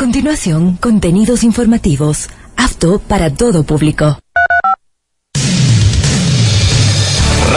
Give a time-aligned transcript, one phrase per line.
[0.00, 4.19] continuación, contenidos informativos, apto para todo público.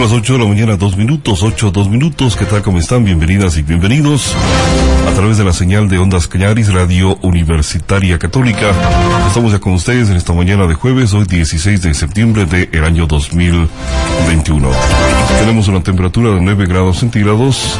[0.00, 2.34] Son las 8 de la mañana, dos minutos, 8, dos minutos.
[2.34, 2.62] ¿Qué tal?
[2.62, 3.04] ¿Cómo están?
[3.04, 4.34] Bienvenidas y bienvenidos
[5.06, 8.72] a través de la señal de Ondas Cañaris, Radio Universitaria Católica.
[9.26, 13.06] Estamos ya con ustedes en esta mañana de jueves, hoy 16 de septiembre del año
[13.06, 14.70] 2021.
[15.38, 17.78] Tenemos una temperatura de 9 grados centígrados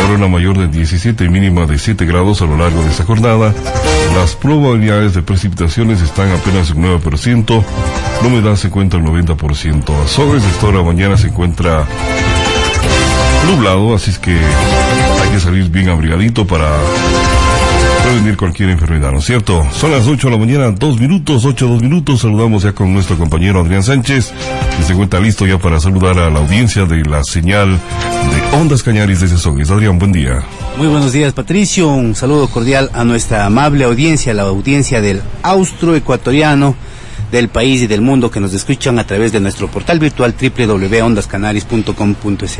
[0.00, 3.04] Habrá una mayor de 17 y mínima de 7 grados a lo largo de esta
[3.04, 3.54] jornada.
[4.14, 7.64] Las probabilidades de precipitaciones están apenas en 9%.
[8.20, 10.04] La humedad se encuentra en 90%.
[10.04, 11.86] A sobres de esta hora mañana se encuentra
[13.46, 16.68] nublado, así es que hay que salir bien abrigadito para
[18.02, 19.64] prevenir cualquier enfermedad, ¿no es cierto?
[19.72, 22.20] Son las 8 de la mañana, 2 minutos, 8, 2 minutos.
[22.20, 24.32] Saludamos ya con nuestro compañero Adrián Sánchez,
[24.76, 27.78] que se encuentra listo ya para saludar a la audiencia de la señal
[28.52, 29.70] Ondas Cañaris de Sogues.
[29.70, 30.44] Adrián, buen día.
[30.76, 31.88] Muy buenos días, Patricio.
[31.88, 36.76] Un saludo cordial a nuestra amable audiencia, la audiencia del austroecuatoriano
[37.30, 42.58] del país y del mundo que nos escuchan a través de nuestro portal virtual www.ondascanaris.com.es.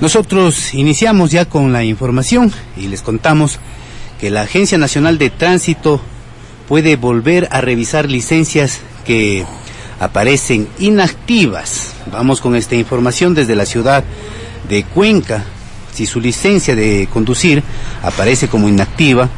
[0.00, 3.60] Nosotros iniciamos ya con la información y les contamos
[4.20, 6.00] que la Agencia Nacional de Tránsito
[6.66, 9.46] puede volver a revisar licencias que
[10.00, 11.92] aparecen inactivas.
[12.10, 14.02] Vamos con esta información desde la ciudad
[14.68, 15.44] de Cuenca.
[15.92, 17.62] Si su licencia de conducir
[18.02, 19.28] aparece como inactiva,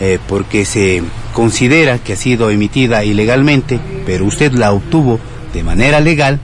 [0.00, 5.18] eh, porque se considera que ha sido emitida ilegalmente, pero usted la obtuvo
[5.52, 6.38] de manera legal,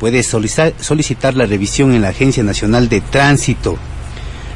[0.00, 3.76] puede solicitar, solicitar la revisión en la Agencia Nacional de Tránsito.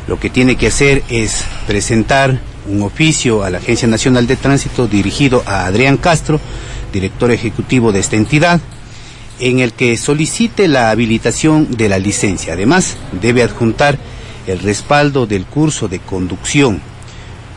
[0.06, 4.86] Lo que tiene que hacer es presentar un oficio a la Agencia Nacional de Tránsito
[4.86, 6.40] dirigido a Adrián Castro,
[6.92, 8.60] director ejecutivo de esta entidad,
[9.40, 12.54] en el que solicite la habilitación de la licencia.
[12.54, 13.98] Además, debe adjuntar
[14.46, 16.80] el respaldo del curso de conducción.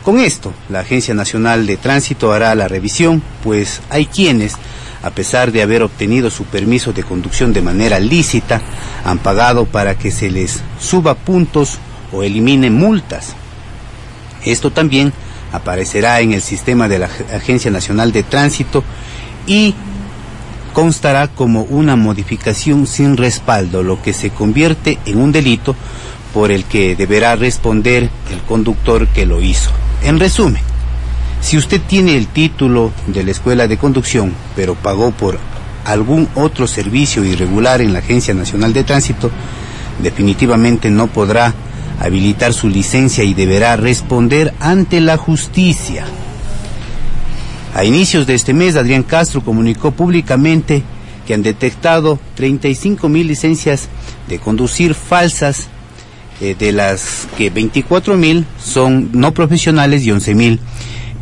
[0.04, 4.54] Con esto, la Agencia Nacional de Tránsito hará la revisión, pues hay quienes,
[5.02, 8.60] a pesar de haber obtenido su permiso de conducción de manera lícita,
[9.04, 11.78] han pagado para que se les suba puntos
[12.12, 13.34] o elimine multas.
[14.44, 15.12] Esto también
[15.52, 18.82] aparecerá en el sistema de la Agencia Nacional de Tránsito
[19.46, 19.74] y
[20.72, 25.74] constará como una modificación sin respaldo, lo que se convierte en un delito
[26.32, 29.70] por el que deberá responder el conductor que lo hizo.
[30.02, 30.62] En resumen,
[31.40, 35.38] si usted tiene el título de la escuela de conducción, pero pagó por
[35.84, 39.30] algún otro servicio irregular en la Agencia Nacional de Tránsito,
[40.02, 41.52] definitivamente no podrá
[42.00, 46.04] habilitar su licencia y deberá responder ante la justicia.
[47.74, 50.82] A inicios de este mes, Adrián Castro comunicó públicamente
[51.26, 53.88] que han detectado 35 mil licencias
[54.28, 55.68] de conducir falsas,
[56.40, 60.60] eh, de las que 24 mil son no profesionales y 11 mil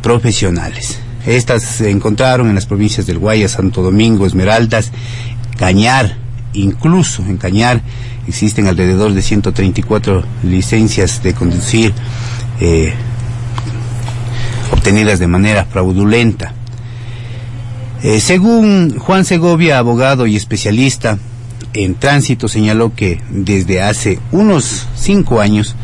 [0.01, 0.99] profesionales.
[1.25, 4.91] Estas se encontraron en las provincias del Guayas, Santo Domingo, Esmeraldas,
[5.57, 6.17] Cañar,
[6.53, 7.81] incluso en Cañar
[8.27, 11.93] existen alrededor de 134 licencias de conducir
[12.59, 12.93] eh,
[14.71, 16.53] obtenidas de manera fraudulenta.
[18.03, 21.19] Eh, según Juan Segovia, abogado y especialista
[21.73, 25.75] en tránsito, señaló que desde hace unos cinco años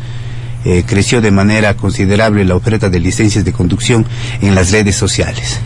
[0.64, 4.04] eh, creció de manera considerable la oferta de licencias de conducción
[4.40, 5.60] en las redes sociales.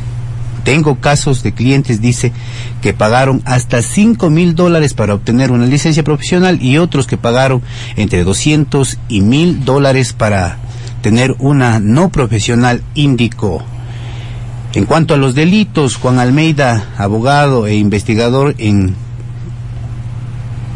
[0.64, 2.32] Tengo casos de clientes, dice,
[2.82, 7.62] que pagaron hasta 5 mil dólares para obtener una licencia profesional y otros que pagaron
[7.96, 10.58] entre 200 y mil dólares para
[11.02, 13.62] tener una no profesional, indicó.
[14.74, 18.94] En cuanto a los delitos, Juan Almeida, abogado e investigador en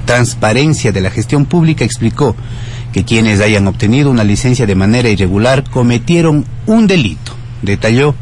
[0.05, 2.37] transparencia de la gestión pública, explicó
[2.93, 7.32] que quienes hayan obtenido una licencia de manera irregular cometieron un delito.
[7.62, 8.14] Detalló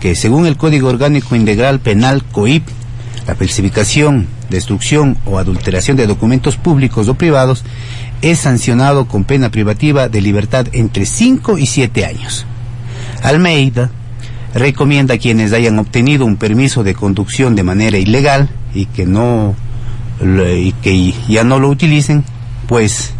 [0.00, 2.66] que según el Código Orgánico Integral Penal COIP,
[3.26, 7.64] la falsificación, destrucción o adulteración de documentos públicos o privados
[8.22, 12.44] es sancionado con pena privativa de libertad entre 5 y 7 años.
[13.22, 13.90] Almeida
[14.54, 19.54] recomienda a quienes hayan obtenido un permiso de conducción de manera ilegal y que no
[20.22, 22.24] y que ya no lo utilicen,
[22.66, 23.12] pues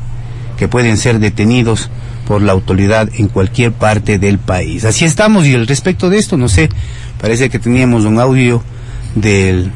[0.58, 1.88] que pueden ser detenidos
[2.26, 4.84] por la autoridad en cualquier parte del país.
[4.84, 6.68] Así estamos y al respecto de esto, no sé,
[7.20, 8.62] parece que teníamos un audio
[9.14, 9.72] del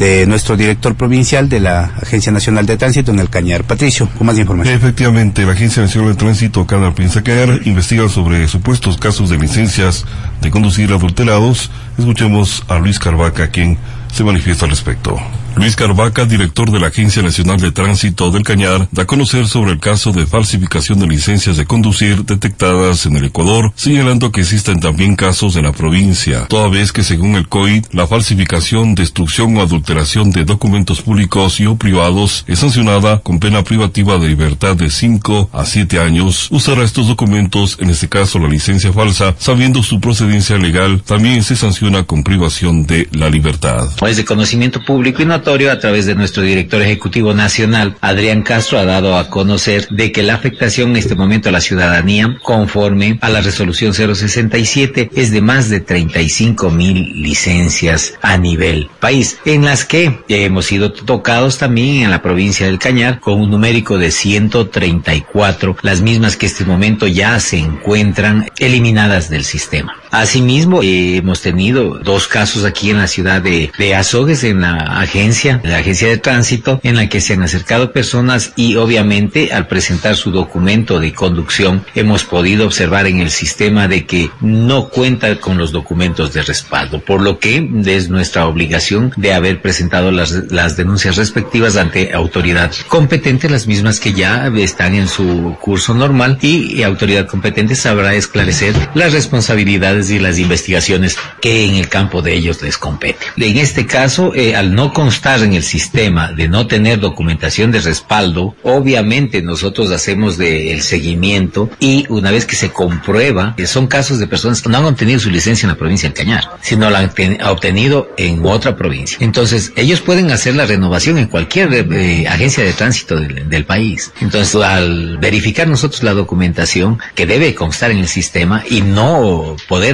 [0.00, 3.64] de nuestro director provincial de la Agencia Nacional de Tránsito en el Cañar.
[3.64, 4.74] Patricio, con más información.
[4.74, 10.06] Efectivamente, la Agencia Nacional de Tránsito, Piensa Cañar, investiga sobre supuestos casos de licencias
[10.40, 11.70] de conducir adulterados.
[11.98, 13.76] Escuchemos a Luis Carvaca, quien
[14.10, 15.20] se manifiesta al respecto.
[15.56, 19.72] Luis Carvaca, director de la Agencia Nacional de Tránsito del Cañar, da a conocer sobre
[19.72, 24.80] el caso de falsificación de licencias de conducir detectadas en el Ecuador, señalando que existen
[24.80, 29.60] también casos en la provincia, toda vez que según el COID, la falsificación, destrucción o
[29.60, 34.90] adulteración de documentos públicos y o privados es sancionada con pena privativa de libertad de
[34.90, 36.48] 5 a 7 años.
[36.50, 41.56] Usará estos documentos, en este caso la licencia falsa, sabiendo su procedencia legal, también se
[41.56, 43.88] sanciona con privación de la libertad.
[44.06, 48.78] Es de conocimiento público y no a través de nuestro director ejecutivo nacional, Adrián Castro,
[48.78, 53.18] ha dado a conocer de que la afectación en este momento a la ciudadanía, conforme
[53.22, 59.64] a la resolución 067, es de más de 35 mil licencias a nivel país, en
[59.64, 64.10] las que hemos sido tocados también en la provincia del Cañar con un numérico de
[64.10, 69.94] 134, las mismas que este momento ya se encuentran eliminadas del sistema.
[70.10, 75.78] Asimismo, hemos tenido dos casos aquí en la ciudad de, Azogues, en la agencia, la
[75.78, 80.30] agencia de tránsito, en la que se han acercado personas y obviamente al presentar su
[80.30, 85.72] documento de conducción hemos podido observar en el sistema de que no cuenta con los
[85.72, 91.16] documentos de respaldo, por lo que es nuestra obligación de haber presentado las, las denuncias
[91.16, 97.26] respectivas ante autoridad competente, las mismas que ya están en su curso normal y autoridad
[97.26, 102.78] competente sabrá esclarecer las responsabilidades y las investigaciones que en el campo de ellos les
[102.78, 103.26] compete.
[103.36, 107.80] En este caso, eh, al no constar en el sistema de no tener documentación de
[107.80, 113.86] respaldo, obviamente nosotros hacemos de, el seguimiento y una vez que se comprueba, que son
[113.86, 116.88] casos de personas que no han obtenido su licencia en la provincia del Cañar, sino
[116.90, 117.10] la han
[117.46, 119.18] obtenido en otra provincia.
[119.20, 124.12] Entonces, ellos pueden hacer la renovación en cualquier eh, agencia de tránsito del, del país.
[124.20, 129.89] Entonces, al verificar nosotros la documentación que debe constar en el sistema y no poder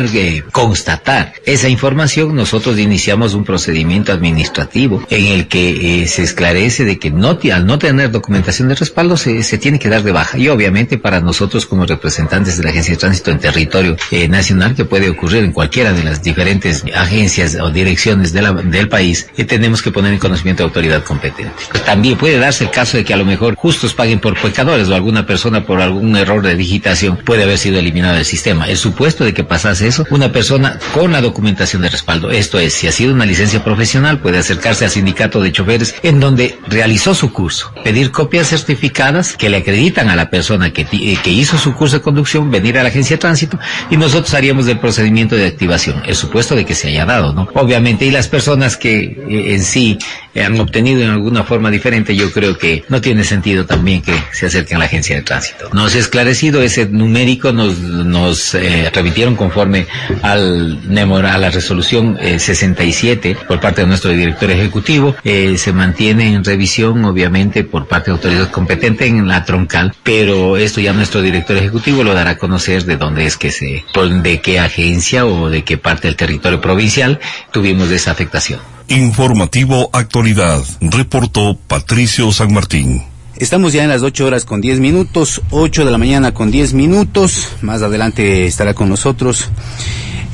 [0.52, 6.98] constatar esa información, nosotros iniciamos un procedimiento administrativo en el que eh, se esclarece de
[6.98, 10.38] que no, al no tener documentación de respaldo se, se, tiene que dar de baja.
[10.38, 14.74] Y obviamente para nosotros como representantes de la Agencia de Tránsito en territorio eh, nacional,
[14.74, 19.28] que puede ocurrir en cualquiera de las diferentes agencias o direcciones de la, del país,
[19.36, 21.52] eh, tenemos que poner en conocimiento de autoridad competente.
[21.84, 24.94] También puede darse el caso de que a lo mejor justos paguen por pecadores o
[24.94, 28.68] alguna persona por algún error de digitación puede haber sido eliminada del sistema.
[28.68, 32.30] El supuesto de que pasase eso, una persona con la documentación de respaldo.
[32.30, 36.20] Esto es, si ha sido una licencia profesional, puede acercarse al sindicato de choferes en
[36.20, 41.18] donde realizó su curso, pedir copias certificadas que le acreditan a la persona que, eh,
[41.22, 43.58] que hizo su curso de conducción, venir a la agencia de tránsito
[43.90, 47.48] y nosotros haríamos el procedimiento de activación, el supuesto de que se haya dado, ¿no?
[47.54, 49.98] Obviamente, y las personas que eh, en sí
[50.44, 54.46] han obtenido en alguna forma diferente, yo creo que no tiene sentido también que se
[54.46, 55.70] acerquen a la agencia de tránsito.
[55.72, 59.86] Nos ha esclarecido ese numérico, nos, nos eh, remitieron conforme
[60.22, 60.80] al
[61.24, 65.14] a la resolución 67 eh, por parte de nuestro director ejecutivo.
[65.24, 70.56] Eh, se mantiene en revisión, obviamente, por parte de autoridad competente en la troncal, pero
[70.56, 73.84] esto ya nuestro director ejecutivo lo dará a conocer de dónde es que se,
[74.22, 77.20] de qué agencia o de qué parte del territorio provincial
[77.52, 78.75] tuvimos esa afectación.
[78.88, 83.02] Informativo Actualidad, reportó Patricio San Martín.
[83.36, 86.72] Estamos ya en las 8 horas con 10 minutos, 8 de la mañana con 10
[86.74, 87.48] minutos.
[87.62, 89.50] Más adelante estará con nosotros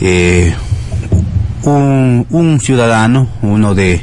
[0.01, 0.55] eh,
[1.65, 4.03] un, un ciudadano, uno de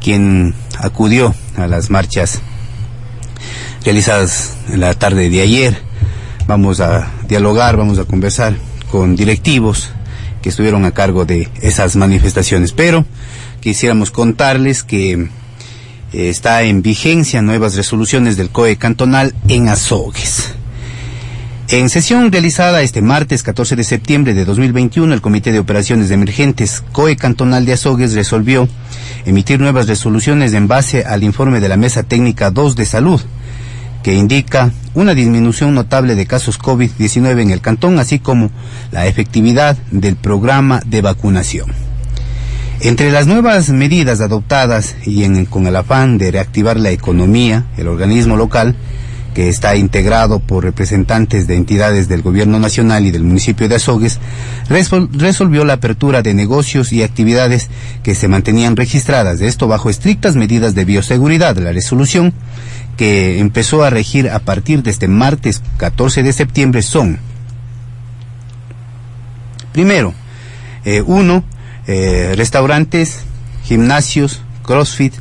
[0.00, 2.40] quien acudió a las marchas
[3.84, 5.80] realizadas en la tarde de ayer.
[6.48, 8.56] Vamos a dialogar, vamos a conversar
[8.90, 9.90] con directivos
[10.46, 12.70] que estuvieron a cargo de esas manifestaciones.
[12.70, 13.04] Pero
[13.58, 15.28] quisiéramos contarles que
[16.12, 20.50] está en vigencia nuevas resoluciones del COE cantonal en Azogues.
[21.66, 26.84] En sesión realizada este martes 14 de septiembre de 2021, el Comité de Operaciones Emergentes
[26.92, 28.68] COE Cantonal de Azogues resolvió
[29.24, 33.20] emitir nuevas resoluciones en base al informe de la Mesa Técnica 2 de Salud,
[34.06, 38.52] que indica una disminución notable de casos COVID-19 en el cantón, así como
[38.92, 41.72] la efectividad del programa de vacunación.
[42.78, 48.36] Entre las nuevas medidas adoptadas y con el afán de reactivar la economía, el organismo
[48.36, 48.76] local
[49.34, 54.20] que está integrado por representantes de entidades del gobierno nacional y del municipio de Azogues,
[54.68, 57.68] resolvió la apertura de negocios y actividades
[58.04, 61.56] que se mantenían registradas, esto bajo estrictas medidas de bioseguridad.
[61.58, 62.32] La resolución
[62.96, 67.18] que empezó a regir a partir de este martes 14 de septiembre son,
[69.72, 70.14] primero,
[70.84, 71.44] eh, uno,
[71.86, 73.20] eh, restaurantes,
[73.64, 75.14] gimnasios, CrossFit,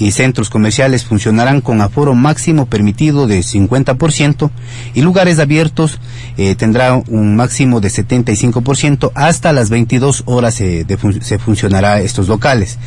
[0.00, 4.50] y centros comerciales funcionarán con aforo máximo permitido de 50%
[4.94, 6.00] y lugares abiertos
[6.38, 12.78] eh, tendrá un máximo de 75% hasta las 22 horas se funcionará estos locales.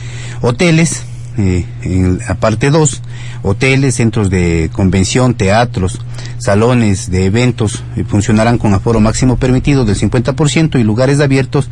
[0.41, 1.03] Hoteles,
[1.37, 3.01] eh, en la parte 2,
[3.41, 5.99] hoteles, centros de convención, teatros,
[6.37, 11.69] salones de eventos eh, funcionarán con aforo máximo permitido del 50% y lugares abiertos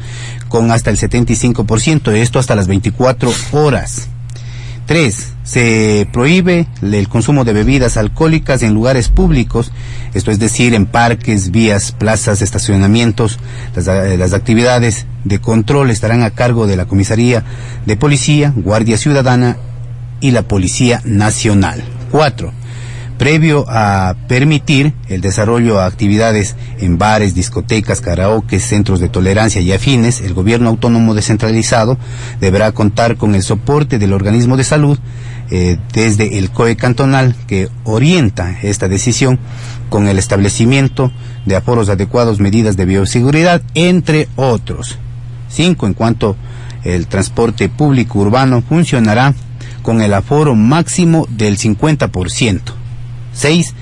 [0.47, 4.09] con hasta el 75%, esto hasta las 24 horas.
[4.91, 9.71] Tres, se prohíbe el consumo de bebidas alcohólicas en lugares públicos,
[10.13, 13.39] esto es decir, en parques, vías, plazas, estacionamientos.
[13.73, 17.45] Las, eh, las, actividades de control estarán a cargo de la Comisaría
[17.85, 19.55] de Policía, Guardia Ciudadana
[20.19, 21.81] y la Policía Nacional.
[22.11, 22.51] Cuatro,
[23.21, 29.71] previo a permitir el desarrollo de actividades en bares, discotecas, karaoke, centros de tolerancia y
[29.71, 31.99] afines, el gobierno autónomo descentralizado
[32.39, 34.97] deberá contar con el soporte del organismo de salud
[35.51, 39.37] eh, desde el COE cantonal que orienta esta decisión
[39.89, 41.11] con el establecimiento
[41.45, 44.97] de aforos adecuados, medidas de bioseguridad, entre otros.
[45.47, 46.37] Cinco, en cuanto
[46.83, 49.35] el transporte público urbano funcionará
[49.83, 52.80] con el aforo máximo del 50%.
[53.33, 53.73] Seis,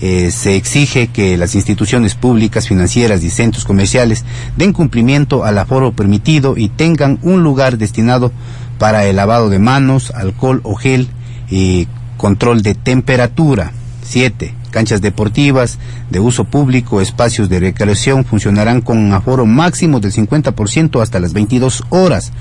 [0.00, 4.24] eh, se exige que las instituciones públicas, financieras y centros comerciales
[4.56, 8.30] den cumplimiento al aforo permitido y tengan un lugar destinado
[8.78, 11.08] para el lavado de manos, alcohol o gel
[11.48, 13.72] y control de temperatura.
[14.02, 15.78] Siete, canchas deportivas
[16.10, 21.32] de uso público, espacios de recreación funcionarán con un aforo máximo del 50% hasta las
[21.32, 22.32] 22 horas.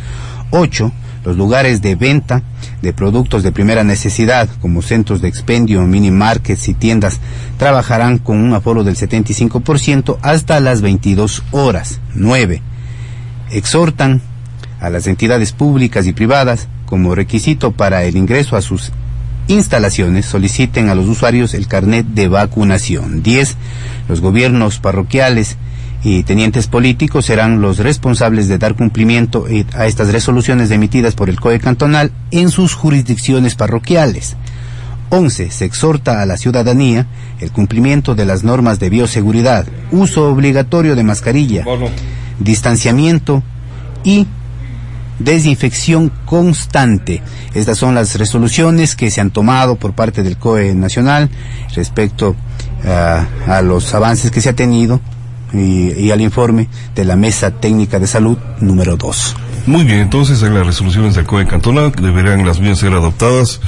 [0.52, 0.92] Ocho,
[1.26, 2.44] los lugares de venta
[2.82, 7.20] de productos de primera necesidad, como centros de expendio, mini markets y tiendas,
[7.58, 12.00] trabajarán con un aforo del 75% hasta las 22 horas.
[12.14, 12.62] 9.
[13.52, 14.22] Exhortan
[14.80, 18.92] a las entidades públicas y privadas, como requisito para el ingreso a sus
[19.48, 23.24] instalaciones, soliciten a los usuarios el carnet de vacunación.
[23.24, 23.56] 10.
[24.08, 25.58] Los gobiernos parroquiales
[26.06, 31.32] y tenientes políticos serán los responsables de dar cumplimiento eh, a estas resoluciones emitidas por
[31.32, 34.36] el COE cantonal en sus jurisdicciones parroquiales.
[35.10, 35.50] 11.
[35.50, 37.08] Se exhorta a la ciudadanía
[37.40, 41.66] el cumplimiento de las normas de bioseguridad, uso obligatorio de mascarilla,
[42.38, 43.42] distanciamiento
[44.04, 44.28] y
[45.18, 47.24] desinfección constante.
[47.56, 51.32] Estas son las resoluciones que se han tomado por parte del COE nacional
[51.74, 52.36] respecto
[52.86, 55.02] ah, a los avances que se ha tenido
[55.60, 59.36] y, al informe de la Mesa Técnica de Salud número 2.
[59.68, 63.62] Muy bien, entonces en las resoluciones del COE cantonal deberán las mismas ser adoptadas.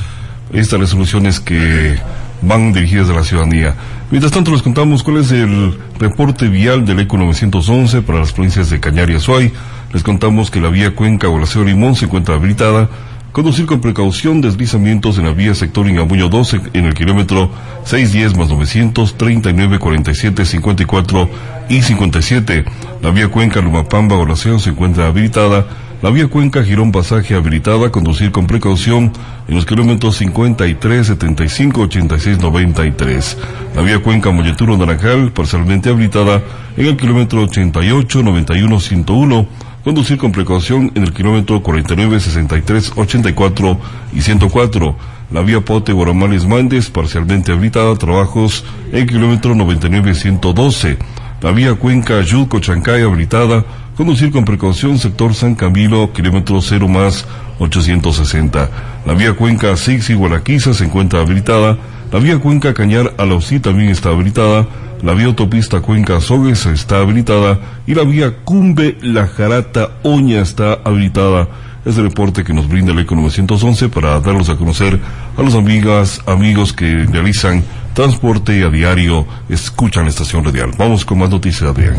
[0.53, 1.97] Estas resoluciones que
[2.41, 3.75] van dirigidas a la ciudadanía.
[4.11, 8.69] Mientras tanto, les contamos cuál es el reporte vial del ECO 911 para las provincias
[8.69, 9.51] de Cañar y Azuay.
[9.91, 12.89] Les contamos que la vía Cuenca o la Limón se encuentra habilitada
[13.37, 17.51] Conducir con precaución deslizamientos en la vía sector Ingamuño 12 en el kilómetro
[17.83, 21.29] 610 más 900 39 47 54
[21.69, 22.65] y 57.
[23.03, 25.67] La vía Cuenca Lumapamba Oración se encuentra habilitada.
[26.01, 27.91] La vía Cuenca Girón Pasaje habilitada.
[27.91, 29.13] Conducir con precaución
[29.47, 33.37] en los kilómetros 53 75 86 93.
[33.75, 36.41] La vía Cuenca Molleturo Naranjal parcialmente habilitada
[36.75, 43.79] en el kilómetro 88 91 101 Conducir con precaución en el kilómetro 49, 63, 84
[44.11, 44.97] y 104.
[45.31, 50.97] La vía Pote Guaramales Mandes, parcialmente habilitada, trabajos en kilómetro 99, 112.
[51.39, 53.63] La vía Cuenca Yulco Chancay habilitada,
[53.95, 57.25] conducir con precaución sector San Camilo, kilómetro 0 más
[57.59, 58.69] 860.
[59.05, 61.77] La vía Cuenca Six y Guaraquiza se encuentra habilitada.
[62.11, 64.67] La vía Cuenca Cañar Alausí también está habilitada
[65.03, 70.79] la vía autopista Cuenca Sogues está habilitada y la vía Cumbe La Jarata Oña está
[70.83, 71.47] habilitada.
[71.85, 74.99] Es el reporte que nos brinda el ECO 911 para darlos a conocer
[75.37, 77.63] a los amigas, amigos que realizan
[77.93, 80.71] transporte a diario, escuchan la estación radial.
[80.77, 81.95] Vamos con más noticias, Adrián.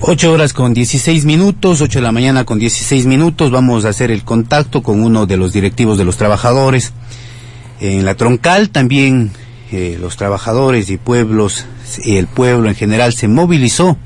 [0.00, 4.10] 8 horas con 16 minutos, 8 de la mañana con 16 minutos, vamos a hacer
[4.10, 6.92] el contacto con uno de los directivos de los trabajadores.
[7.80, 9.32] En la troncal también
[9.72, 11.66] eh, los trabajadores y pueblos,
[12.04, 13.96] el pueblo en general se movilizó.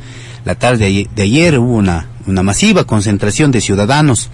[0.45, 4.31] La tarde de ayer hubo una, una masiva concentración de ciudadanos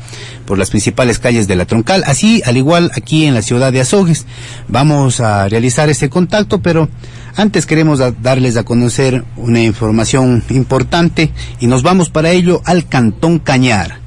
[0.46, 3.80] por las principales calles de la Troncal, así al igual aquí en la ciudad de
[3.80, 4.26] Azogues.
[4.68, 6.88] Vamos a realizar este contacto, pero
[7.34, 13.38] antes queremos darles a conocer una información importante y nos vamos para ello al Cantón
[13.40, 13.98] Cañar.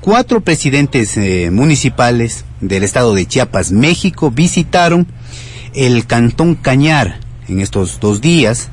[0.00, 5.06] Cuatro presidentes eh, municipales del estado de Chiapas, México, visitaron
[5.74, 8.70] el Cantón Cañar en estos dos días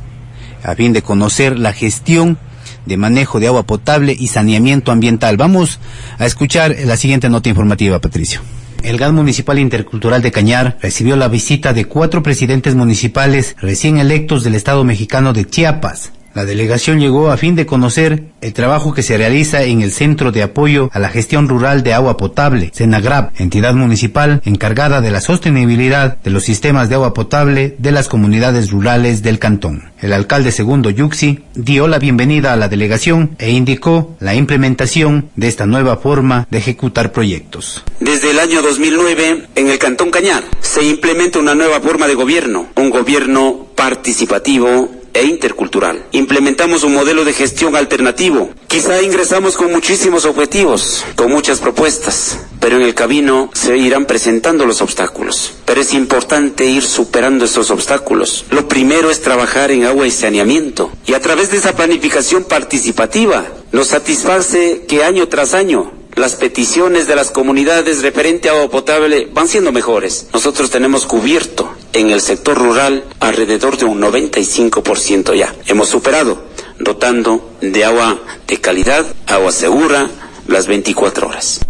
[0.64, 2.38] a fin de conocer la gestión
[2.86, 5.38] de manejo de agua potable y saneamiento ambiental.
[5.38, 5.80] Vamos
[6.18, 8.42] a escuchar la siguiente nota informativa, Patricio.
[8.84, 14.44] El GAD Municipal Intercultural de Cañar recibió la visita de cuatro presidentes municipales recién electos
[14.44, 19.04] del Estado mexicano de Chiapas, la delegación llegó a fin de conocer el trabajo que
[19.04, 23.32] se realiza en el Centro de Apoyo a la Gestión Rural de Agua Potable, Senagrab,
[23.38, 28.72] entidad municipal encargada de la sostenibilidad de los sistemas de agua potable de las comunidades
[28.72, 29.92] rurales del cantón.
[30.02, 35.48] El alcalde segundo Yuxi dio la bienvenida a la delegación e indicó la implementación de
[35.48, 37.84] esta nueva forma de ejecutar proyectos.
[38.00, 42.68] Desde el año 2009, en el Cantón Cañar, se implementa una nueva forma de gobierno,
[42.76, 46.06] un gobierno participativo e intercultural.
[46.12, 48.50] Implementamos un modelo de gestión alternativo.
[48.68, 54.66] Quizá ingresamos con muchísimos objetivos, con muchas propuestas, pero en el camino se irán presentando
[54.66, 55.54] los obstáculos.
[55.66, 58.46] Pero es importante ir superando estos obstáculos.
[58.50, 60.92] Lo primero es trabajar en agua y saneamiento.
[61.06, 67.08] Y a través de esa planificación participativa nos satisface que año tras año las peticiones
[67.08, 70.28] de las comunidades referente a agua potable van siendo mejores.
[70.34, 75.56] Nosotros tenemos cubierto en el sector rural alrededor de un 95% ya.
[75.68, 76.44] Hemos superado,
[76.80, 80.10] dotando de agua de calidad, agua segura,
[80.48, 81.62] las 24 horas.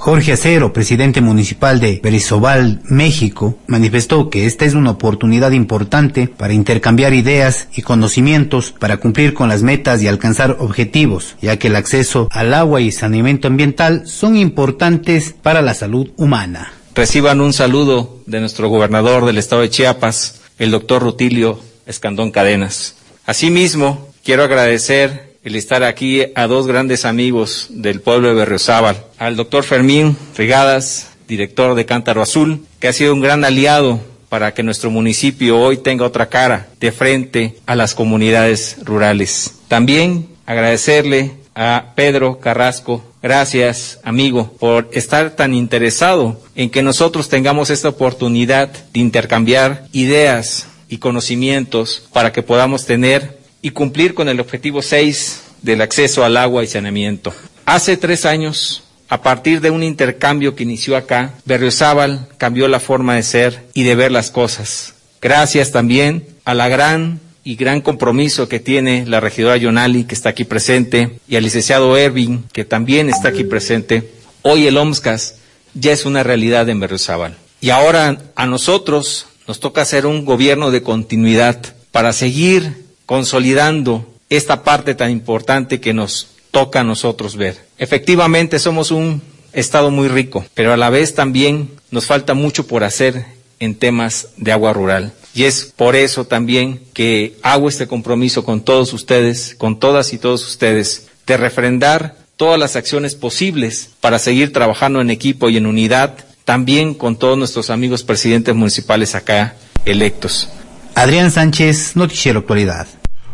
[0.00, 6.54] Jorge Acero, presidente municipal de Berisobal, México, manifestó que esta es una oportunidad importante para
[6.54, 11.76] intercambiar ideas y conocimientos para cumplir con las metas y alcanzar objetivos, ya que el
[11.76, 16.72] acceso al agua y saneamiento ambiental son importantes para la salud humana.
[16.94, 22.94] Reciban un saludo de nuestro gobernador del estado de Chiapas, el doctor Rutilio Escandón Cadenas.
[23.26, 29.36] Asimismo, quiero agradecer el estar aquí a dos grandes amigos del pueblo de Berriozábal, al
[29.36, 34.62] doctor Fermín Rigadas, director de Cántaro Azul, que ha sido un gran aliado para que
[34.62, 39.54] nuestro municipio hoy tenga otra cara de frente a las comunidades rurales.
[39.68, 47.70] También agradecerle a Pedro Carrasco, gracias amigo, por estar tan interesado en que nosotros tengamos
[47.70, 54.40] esta oportunidad de intercambiar ideas y conocimientos para que podamos tener y cumplir con el
[54.40, 57.34] objetivo 6 del acceso al agua y saneamiento.
[57.66, 63.16] Hace tres años, a partir de un intercambio que inició acá, Berriozábal cambió la forma
[63.16, 64.94] de ser y de ver las cosas.
[65.20, 70.30] Gracias también a la gran y gran compromiso que tiene la regidora Yonali, que está
[70.30, 74.10] aquí presente, y al licenciado Ervin, que también está aquí presente.
[74.42, 75.36] Hoy el OMSCAS
[75.74, 77.36] ya es una realidad en Berriozábal.
[77.60, 81.60] Y ahora a nosotros nos toca hacer un gobierno de continuidad
[81.92, 82.79] para seguir
[83.10, 87.58] consolidando esta parte tan importante que nos toca a nosotros ver.
[87.76, 89.20] Efectivamente, somos un
[89.52, 93.24] Estado muy rico, pero a la vez también nos falta mucho por hacer
[93.58, 95.12] en temas de agua rural.
[95.34, 100.18] Y es por eso también que hago este compromiso con todos ustedes, con todas y
[100.18, 105.66] todos ustedes, de refrendar todas las acciones posibles para seguir trabajando en equipo y en
[105.66, 110.48] unidad, también con todos nuestros amigos presidentes municipales acá electos.
[110.94, 112.86] Adrián Sánchez, Noticiero Actualidad.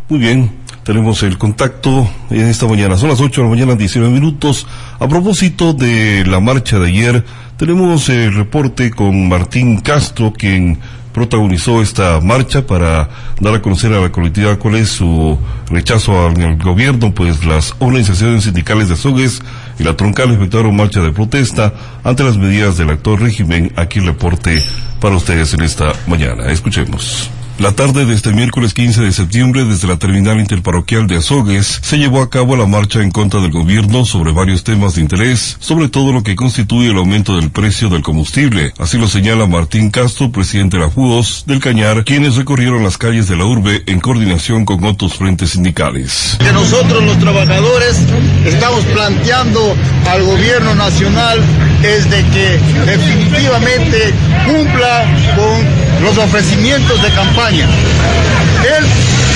[0.08, 0.52] Muy bien,
[0.84, 2.96] tenemos el contacto en esta mañana.
[2.96, 4.64] Son las 8 de la mañana, 19 minutos.
[5.00, 7.24] A propósito de la marcha de ayer,
[7.56, 10.78] tenemos el reporte con Martín Castro, quien
[11.12, 13.08] protagonizó esta marcha para
[13.40, 15.36] dar a conocer a la colectividad cuál es su
[15.70, 19.42] rechazo al, gobierno, pues las organizaciones sindicales de Azogues
[19.80, 23.72] y la Troncal efectuaron marcha de protesta ante las medidas del actual régimen.
[23.74, 24.62] Aquí el reporte
[25.00, 26.46] para ustedes en esta mañana.
[26.52, 27.28] Escuchemos.
[27.58, 31.96] La tarde de este miércoles 15 de septiembre, desde la terminal interparroquial de Azogues, se
[31.96, 35.88] llevó a cabo la marcha en contra del gobierno sobre varios temas de interés, sobre
[35.88, 38.74] todo lo que constituye el aumento del precio del combustible.
[38.78, 43.26] Así lo señala Martín Castro, presidente de la FUOS del Cañar, quienes recorrieron las calles
[43.26, 46.36] de la urbe en coordinación con otros frentes sindicales.
[46.38, 47.98] Que nosotros los trabajadores
[48.44, 49.74] estamos planteando
[50.06, 51.40] al gobierno nacional
[51.82, 54.12] es de que definitivamente
[54.44, 57.45] cumpla con los ofrecimientos de campaña.
[57.48, 58.84] Él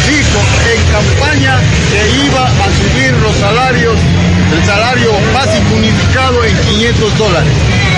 [0.09, 0.41] dijo
[0.75, 1.59] en campaña
[1.91, 3.97] que iba a subir los salarios,
[4.53, 7.53] el salario básico unificado en 500 dólares.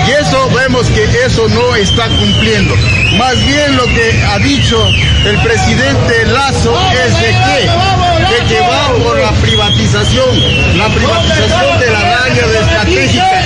[0.07, 2.75] Y eso vemos que eso no está cumpliendo.
[3.17, 4.87] Más bien lo que ha dicho
[5.25, 11.89] el presidente Lazo es de que, de que va por la privatización la privatización de
[11.91, 13.41] la radio estratégica,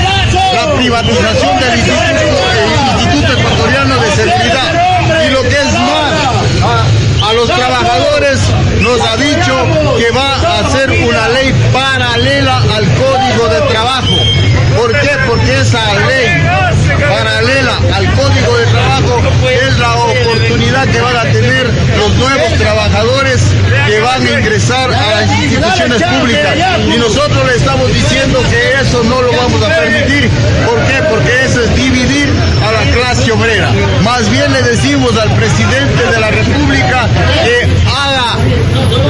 [0.53, 4.87] la privatización del Instituto, Ecuatoriano de Seguridad
[5.27, 6.13] y lo que es más,
[7.21, 8.39] a los trabajadores
[8.81, 9.53] nos ha dicho
[9.99, 14.15] que va a hacer una ley paralela al Código de Trabajo.
[14.75, 15.11] ¿Por qué?
[15.27, 16.41] Porque esa ley
[17.07, 19.21] paralela al Código de Trabajo
[19.51, 21.69] es la oportunidad que van a tener
[21.99, 23.43] los nuevos trabajadores
[23.85, 26.55] que van a ingresar a las instituciones públicas.
[26.91, 30.27] Y nosotros le estamos diciendo que eso no lo vamos a permitir.
[30.65, 31.03] ¿Por qué?
[31.07, 31.96] Porque eso es clase
[33.37, 33.71] obrera.
[34.03, 37.07] Más bien le decimos al presidente de la República
[37.43, 38.37] que haga,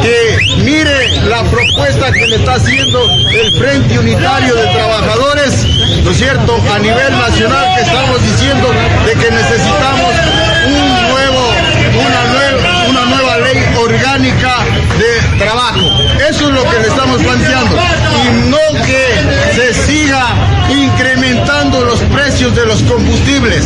[0.01, 5.65] que mire la propuesta que le está haciendo el Frente Unitario de Trabajadores,
[6.03, 8.73] ¿no es cierto?, a nivel nacional que estamos diciendo
[9.05, 10.13] de que necesitamos
[10.67, 11.53] un nuevo,
[11.95, 14.57] una nueva, una nueva ley orgánica
[14.97, 15.79] de trabajo.
[16.29, 17.75] Eso es lo que le estamos planteando.
[18.23, 20.25] Y no que se siga
[20.69, 23.63] incrementando los precios de los combustibles.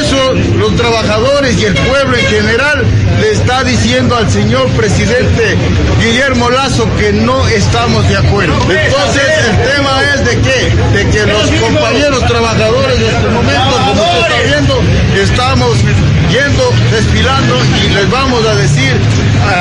[0.00, 2.84] Eso los trabajadores y el pueblo en general
[3.20, 5.56] le está diciendo al señor presidente
[6.00, 8.54] Guillermo Lazo que no estamos de acuerdo.
[8.70, 10.96] Entonces el tema es de qué?
[10.96, 14.82] De que los compañeros trabajadores en este momento, como usted está viendo,
[15.20, 15.76] estamos
[16.30, 18.96] yendo, desfilando y les vamos a decir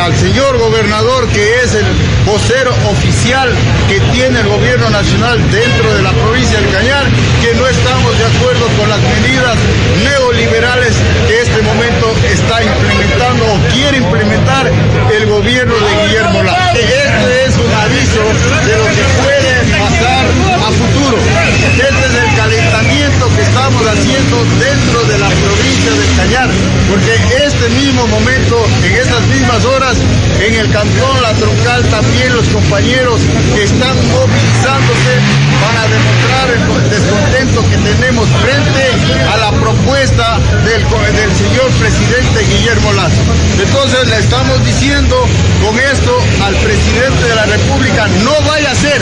[0.04, 1.86] al señor gobernador que es el
[2.26, 3.50] vocero oficial
[3.88, 7.06] que tiene el gobierno nacional dentro de la provincia del Cañar,
[7.42, 9.56] que no estamos de acuerdo con las medidas
[10.04, 10.94] neoliberales
[11.28, 16.76] que este momento está implementando o quiere implementar el gobierno de Guillermo Lazo.
[16.76, 18.24] Este es un aviso
[18.68, 20.26] de lo que puede pasar
[20.60, 21.18] a futuro.
[21.18, 26.50] Este es el calentamiento que estamos haciendo dentro de la provincia del Cañar,
[26.90, 29.96] porque este mismo momento, en estas mismas horas,
[30.40, 33.22] en el cantón La Troncal también los compañeros
[33.62, 35.14] están movilizándose
[35.62, 38.84] para demostrar el descontento que tenemos frente
[39.32, 40.82] a la propuesta del,
[41.16, 43.22] del señor presidente Guillermo Lazo.
[43.62, 45.16] Entonces le estamos diciendo
[45.64, 49.02] con esto al presidente de la República, no vaya a ser,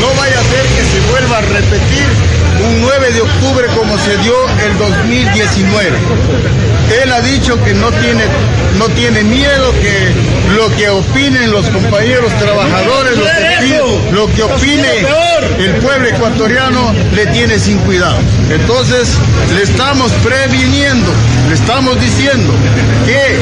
[0.00, 2.06] no vaya a ser que se vuelva a repetir
[2.66, 4.34] un 9 octubre como se dio
[4.66, 5.98] el 2019.
[7.02, 8.24] Él ha dicho que no tiene,
[8.78, 10.12] no tiene miedo, que
[10.56, 14.88] lo que opinen los compañeros trabajadores, lo que, lo que opine
[15.58, 18.18] el pueblo ecuatoriano, le tiene sin cuidado.
[18.50, 19.08] Entonces,
[19.54, 21.12] le estamos previniendo,
[21.48, 22.52] le estamos diciendo
[23.04, 23.38] que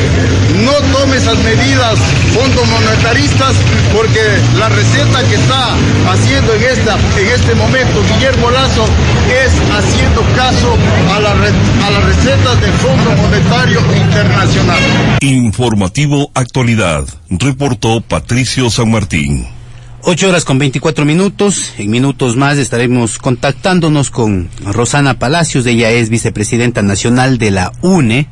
[0.64, 1.99] no tome esas medidas
[2.35, 3.55] fondos monetaristas
[3.95, 4.21] porque
[4.59, 5.75] la receta que está
[6.11, 8.85] haciendo en, esta, en este momento Guillermo Lazo
[9.31, 10.77] es haciendo caso
[11.14, 14.79] a, la, a las recetas del Fondo Monetario Internacional.
[15.21, 19.56] Informativo Actualidad, reportó Patricio San Martín.
[20.03, 21.73] Ocho horas con 24 minutos.
[21.79, 25.67] En minutos más estaremos contactándonos con Rosana Palacios.
[25.67, 28.29] Ella es vicepresidenta nacional de la UNE,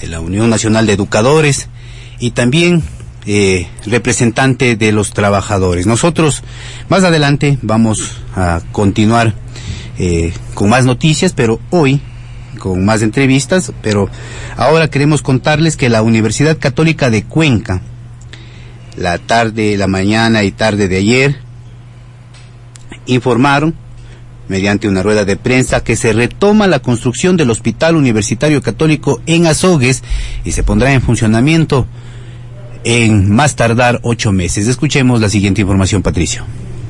[0.00, 1.68] de la Unión Nacional de Educadores,
[2.18, 2.82] y también
[3.26, 5.86] eh, representante de los trabajadores.
[5.86, 6.42] Nosotros
[6.88, 9.34] más adelante vamos a continuar
[9.98, 12.00] eh, con más noticias, pero hoy
[12.58, 14.08] con más entrevistas, pero
[14.56, 17.82] ahora queremos contarles que la Universidad Católica de Cuenca,
[18.96, 21.36] la tarde, la mañana y tarde de ayer,
[23.06, 23.74] informaron
[24.48, 29.46] mediante una rueda de prensa que se retoma la construcción del Hospital Universitario Católico en
[29.46, 30.02] Azogues
[30.44, 31.86] y se pondrá en funcionamiento
[32.84, 34.66] en más tardar ocho meses.
[34.68, 36.44] Escuchemos la siguiente información, Patricio.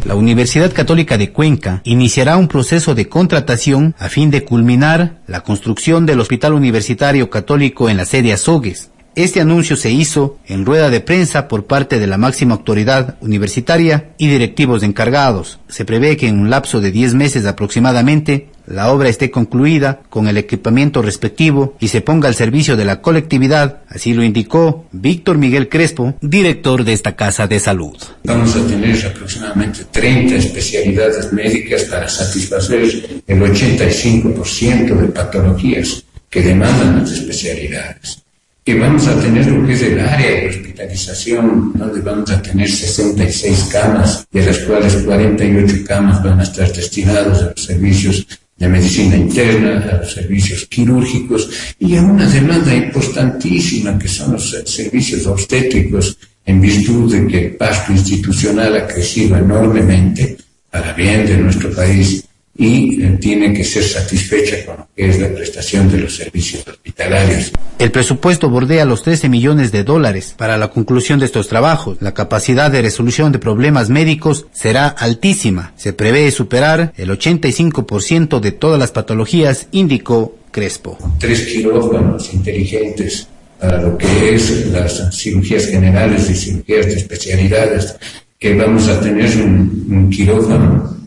[0.04, 5.42] La Universidad Católica de Cuenca iniciará un proceso de contratación a fin de culminar la
[5.42, 8.90] construcción del Hospital Universitario Católico en la sede Azogues.
[9.14, 14.14] Este anuncio se hizo en rueda de prensa por parte de la máxima autoridad universitaria
[14.16, 15.61] y directivos encargados.
[15.68, 20.29] Se prevé que en un lapso de 10 meses aproximadamente la obra esté concluida con
[20.29, 25.37] el equipamiento respectivo y se ponga al servicio de la colectividad, así lo indicó Víctor
[25.37, 27.96] Miguel Crespo, director de esta casa de salud.
[28.25, 37.01] Vamos a tener aproximadamente 30 especialidades médicas para satisfacer el 85% de patologías que demandan
[37.01, 38.21] las especialidades
[38.64, 42.70] que vamos a tener lo que es el área de hospitalización, donde vamos a tener
[42.70, 48.68] 66 camas, de las cuales 48 camas van a estar destinados a los servicios de
[48.68, 55.27] medicina interna, a los servicios quirúrgicos y a una demanda importantísima que son los servicios
[55.27, 60.37] obstétricos, en virtud de que el pasto institucional ha crecido enormemente
[60.70, 65.28] para bien de nuestro país y tiene que ser satisfecha con lo que es la
[65.28, 67.50] prestación de los servicios hospitalarios.
[67.78, 71.98] El presupuesto bordea los 13 millones de dólares para la conclusión de estos trabajos.
[72.00, 75.72] La capacidad de resolución de problemas médicos será altísima.
[75.76, 80.98] Se prevé superar el 85% de todas las patologías, indicó Crespo.
[81.18, 83.26] Tres quirófanos inteligentes
[83.58, 87.94] para lo que es las cirugías generales y cirugías de especialidades,
[88.38, 91.01] que vamos a tener un, un quirófano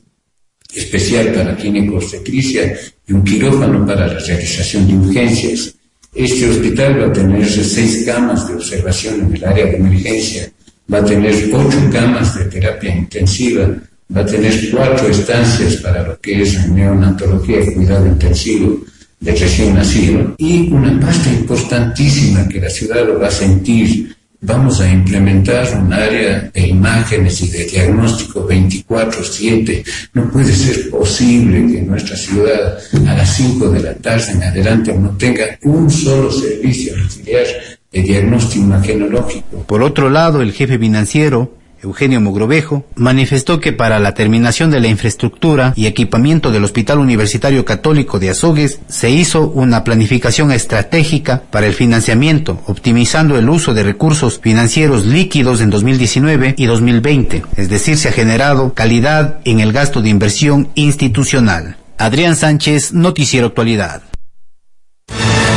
[0.73, 5.73] especial para ginecobstetricia y un quirófano para la realización de urgencias.
[6.13, 10.49] Este hospital va a tener seis camas de observación en el área de emergencia,
[10.91, 13.69] va a tener ocho camas de terapia intensiva,
[14.15, 18.81] va a tener cuatro estancias para lo que es neonatología y cuidado intensivo
[19.19, 24.79] de recién nacido y una pasta importantísima que la ciudad lo va a sentir vamos
[24.81, 29.83] a implementar un área de imágenes y de diagnóstico 24/7.
[30.13, 32.77] No puede ser posible que nuestra ciudad
[33.07, 37.45] a las 5 de la tarde en adelante no tenga un solo servicio auxiliar
[37.91, 39.63] de diagnóstico imagenológico.
[39.67, 41.51] Por otro lado, el jefe financiero
[41.85, 47.63] Eugenio Mogrovejo, manifestó que para la terminación de la infraestructura y equipamiento del Hospital Universitario
[47.65, 53.83] Católico de Azogues se hizo una planificación estratégica para el financiamiento, optimizando el uso de
[53.83, 59.71] recursos financieros líquidos en 2019 y 2020, es decir, se ha generado calidad en el
[59.71, 61.77] gasto de inversión institucional.
[61.97, 64.01] Adrián Sánchez, Noticiero Actualidad.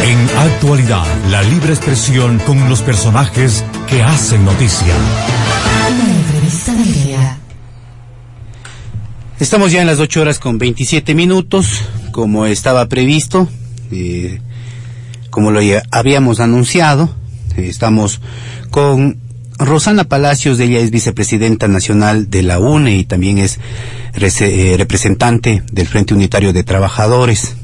[0.02, 4.94] En actualidad, la libre expresión con los personajes que hacen noticia.
[9.40, 13.48] Estamos ya en las 8 horas con 27 minutos, como estaba previsto,
[13.92, 14.40] eh,
[15.30, 15.60] como lo
[15.92, 17.14] habíamos anunciado.
[17.56, 18.20] Eh, estamos
[18.70, 19.18] con
[19.56, 23.60] Rosana Palacios, ella es vicepresidenta nacional de la UNE y también es
[24.16, 27.54] eh, representante del Frente Unitario de Trabajadores.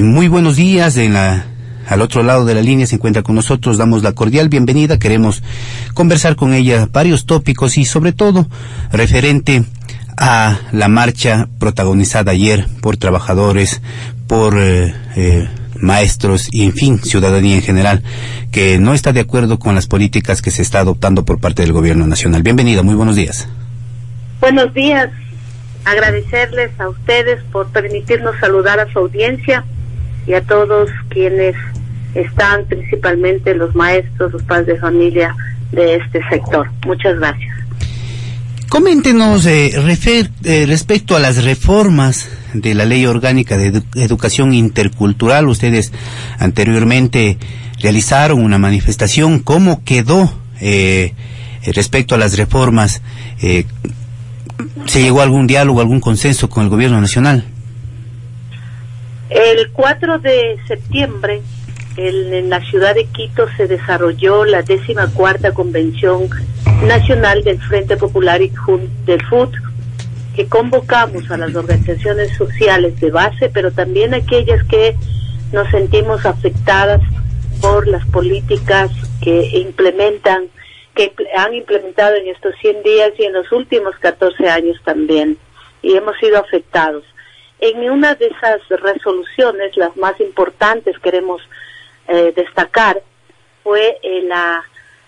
[0.00, 1.46] muy buenos días en la
[1.88, 5.42] al otro lado de la línea se encuentra con nosotros, damos la cordial bienvenida, queremos
[5.94, 8.46] conversar con ella varios tópicos y sobre todo
[8.92, 9.64] referente
[10.24, 13.82] a la marcha protagonizada ayer por trabajadores,
[14.28, 15.48] por eh, eh,
[15.80, 18.04] maestros y en fin, ciudadanía en general,
[18.52, 21.72] que no está de acuerdo con las políticas que se está adoptando por parte del
[21.72, 22.44] gobierno nacional.
[22.44, 23.48] Bienvenida, muy buenos días.
[24.40, 25.10] Buenos días,
[25.84, 29.64] agradecerles a ustedes por permitirnos saludar a su audiencia
[30.28, 31.56] y a todos quienes
[32.14, 35.34] están principalmente los maestros, los padres de familia
[35.72, 36.70] de este sector.
[36.86, 37.61] Muchas gracias.
[38.72, 45.46] Coméntenos eh, eh, respecto a las reformas de la Ley Orgánica de Educación Intercultural.
[45.46, 45.92] Ustedes
[46.38, 47.36] anteriormente
[47.82, 49.40] realizaron una manifestación.
[49.40, 50.32] ¿Cómo quedó
[50.62, 51.12] eh,
[51.66, 53.02] respecto a las reformas?
[54.86, 57.44] ¿Se llegó a algún diálogo, algún consenso con el Gobierno Nacional?
[59.28, 61.42] El 4 de septiembre
[61.96, 66.28] en, la ciudad de Quito se desarrolló la décima cuarta convención
[66.84, 68.52] nacional del Frente Popular y
[69.04, 69.50] del FUT,
[70.34, 74.96] que convocamos a las organizaciones sociales de base, pero también aquellas que
[75.52, 77.00] nos sentimos afectadas
[77.60, 80.46] por las políticas que implementan,
[80.94, 85.36] que han implementado en estos 100 días y en los últimos 14 años también,
[85.82, 87.04] y hemos sido afectados.
[87.60, 91.42] En una de esas resoluciones, las más importantes, queremos
[92.08, 93.02] eh, destacar,
[93.62, 94.62] fue la,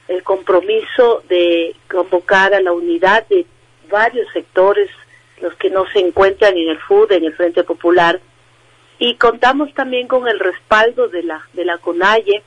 [0.08, 3.46] el compromiso de convocar a la unidad de
[3.90, 4.90] varios sectores,
[5.40, 8.20] los que no se encuentran en el FUD, en el Frente Popular,
[8.98, 12.42] y contamos también con el respaldo de la, de la CONAIE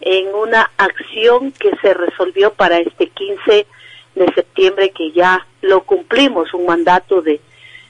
[0.00, 3.66] en una acción que se resolvió para este 15
[4.14, 7.40] de septiembre que ya lo cumplimos, un mandato de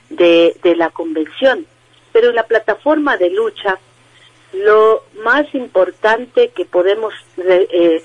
[0.09, 1.65] de, la convención.
[2.11, 3.77] Pero en la plataforma de lucha,
[4.53, 8.01] lo más importante que podemos eh,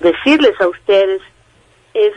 [0.00, 1.22] decirles a ustedes
[1.94, 2.12] es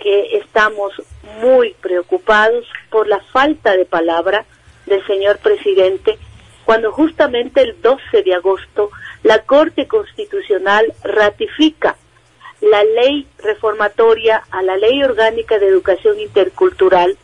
[0.00, 0.92] que estamos
[1.40, 4.46] muy preocupados por la falta de palabra
[4.86, 6.18] del señor presidente
[6.64, 8.90] cuando justamente el 12 de agosto
[9.22, 11.96] la Corte Constitucional ratifica
[12.60, 17.16] la ley reformatoria a la Ley Orgánica de Educación Intercultural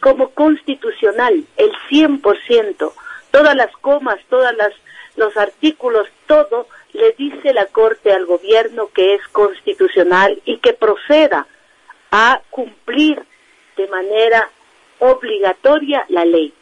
[0.00, 2.92] como constitucional, el 100%,
[3.30, 4.72] todas las comas, todas las
[5.16, 11.46] los artículos, todo le dice la Corte al gobierno que es constitucional y que proceda
[12.10, 13.22] a cumplir
[13.76, 14.48] de manera
[14.98, 16.52] obligatoria la ley.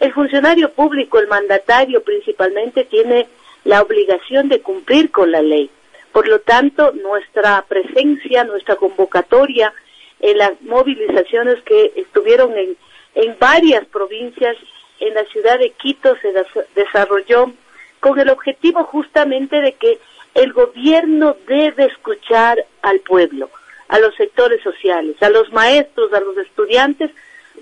[0.00, 3.28] El funcionario público, el mandatario principalmente, tiene
[3.64, 5.70] la obligación de cumplir con la ley.
[6.12, 9.72] Por lo tanto, nuestra presencia, nuestra convocatoria
[10.20, 12.76] en las movilizaciones que estuvieron en
[13.16, 14.56] en varias provincias
[15.00, 16.32] en la ciudad de Quito se
[16.74, 17.52] desarrolló
[18.00, 19.98] con el objetivo justamente de que
[20.34, 23.50] el gobierno debe escuchar al pueblo,
[23.88, 27.10] a los sectores sociales, a los maestros, a los estudiantes,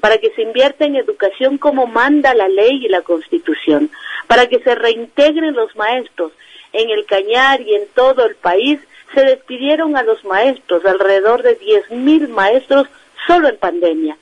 [0.00, 3.90] para que se invierta en educación como manda la ley y la constitución,
[4.26, 6.32] para que se reintegren los maestros
[6.72, 8.80] en el Cañar y en todo el país.
[9.14, 12.88] Se despidieron a los maestros, alrededor de 10.000 maestros
[13.26, 14.16] solo en pandemia.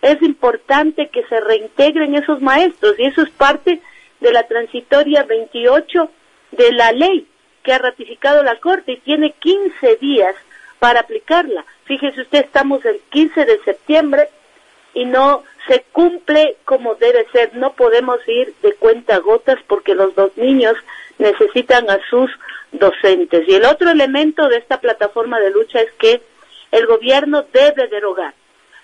[0.00, 3.82] Es importante que se reintegren esos maestros y eso es parte
[4.20, 6.10] de la transitoria 28
[6.52, 7.26] de la ley
[7.62, 10.34] que ha ratificado la Corte y tiene 15 días
[10.78, 11.64] para aplicarla.
[11.84, 14.28] Fíjese usted, estamos el 15 de septiembre
[14.94, 17.54] y no se cumple como debe ser.
[17.54, 20.74] No podemos ir de cuenta gotas porque los dos niños
[21.18, 22.30] necesitan a sus
[22.72, 23.46] docentes.
[23.46, 26.22] Y el otro elemento de esta plataforma de lucha es que
[26.72, 28.34] el gobierno debe derogar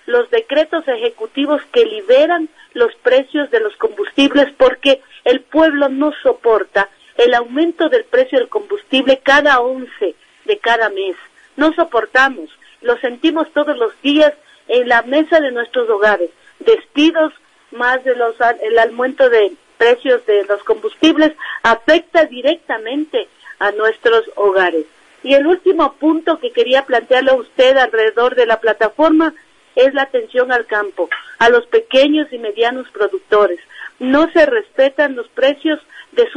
[0.07, 6.89] los decretos ejecutivos que liberan los precios de los combustibles porque el pueblo no soporta
[7.17, 10.15] el aumento del precio del combustible cada once
[10.45, 11.15] de cada mes.
[11.57, 12.49] No soportamos,
[12.81, 14.33] lo sentimos todos los días
[14.69, 16.29] en la mesa de nuestros hogares.
[16.59, 17.33] Despidos
[17.71, 23.27] más de los el aumento de precios de los combustibles afecta directamente
[23.59, 24.85] a nuestros hogares.
[25.23, 29.33] Y el último punto que quería plantearle a usted alrededor de la plataforma
[29.77, 31.09] es la atención al campo,
[31.39, 33.59] a los pequeños y medianos productores.
[33.99, 35.79] No se respetan los precios
[36.11, 36.27] de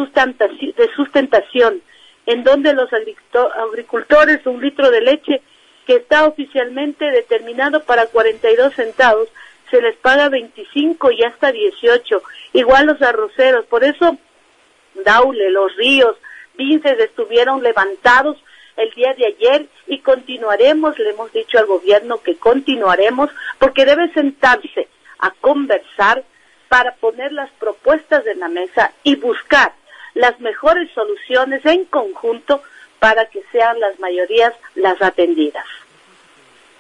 [0.94, 1.83] sustentación,
[2.26, 5.42] en donde los agricultores un litro de leche
[5.87, 9.29] que está oficialmente determinado para 42 centavos,
[9.70, 12.22] se les paga 25 y hasta 18.
[12.53, 13.64] Igual los arroceros.
[13.66, 14.18] Por eso
[15.05, 16.16] Daule, los ríos,
[16.57, 18.37] Vinces estuvieron levantados
[18.76, 24.11] el día de ayer y continuaremos, le hemos dicho al gobierno que continuaremos porque debe
[24.12, 26.24] sentarse a conversar
[26.68, 29.72] para poner las propuestas en la mesa y buscar
[30.14, 32.62] las mejores soluciones en conjunto
[33.00, 35.64] para que sean las mayorías las atendidas.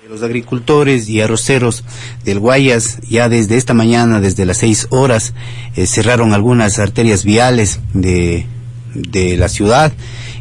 [0.08, 1.84] Los agricultores y arroceros
[2.24, 5.34] del Guayas ya desde esta mañana, desde las seis horas,
[5.76, 8.46] eh, cerraron algunas arterias viales de,
[8.94, 9.92] de la ciudad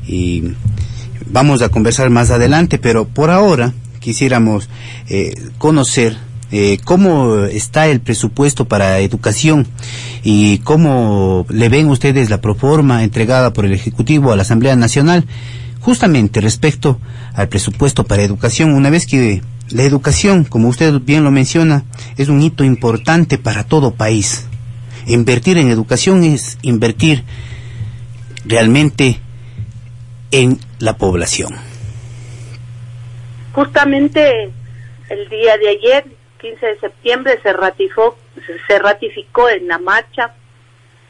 [0.07, 0.53] y
[1.29, 4.69] vamos a conversar más adelante, pero por ahora quisiéramos
[5.07, 6.17] eh, conocer
[6.51, 9.67] eh, cómo está el presupuesto para educación
[10.23, 15.25] y cómo le ven ustedes la proforma entregada por el Ejecutivo a la Asamblea Nacional
[15.79, 16.99] justamente respecto
[17.33, 21.83] al presupuesto para educación, una vez que la educación, como usted bien lo menciona,
[22.17, 24.45] es un hito importante para todo país.
[25.05, 27.23] Invertir en educación es invertir
[28.45, 29.19] realmente
[30.31, 31.53] en la población.
[33.53, 34.51] Justamente
[35.09, 36.05] el día de ayer
[36.39, 38.17] 15 de septiembre se ratificó,
[38.67, 40.35] se ratificó en la marcha,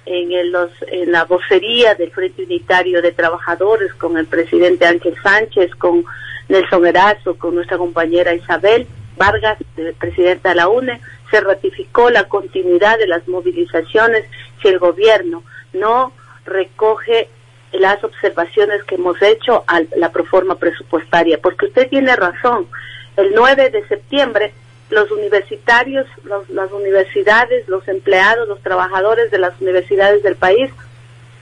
[0.05, 5.75] en, los, en la vocería del Frente Unitario de Trabajadores con el presidente Ángel Sánchez,
[5.75, 6.03] con
[6.47, 9.57] Nelson Erazo, con nuestra compañera Isabel Vargas,
[9.99, 14.23] presidenta de la UNE, se ratificó la continuidad de las movilizaciones
[14.61, 16.13] si el gobierno no
[16.45, 17.29] recoge
[17.71, 22.67] las observaciones que hemos hecho a la proforma presupuestaria, porque usted tiene razón.
[23.15, 24.53] El 9 de septiembre
[24.89, 26.07] los universitarios,
[26.49, 30.71] las universidades, los empleados, los trabajadores de las universidades del país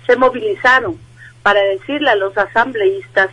[0.05, 0.99] se movilizaron
[1.43, 3.29] para decirle a los asambleístas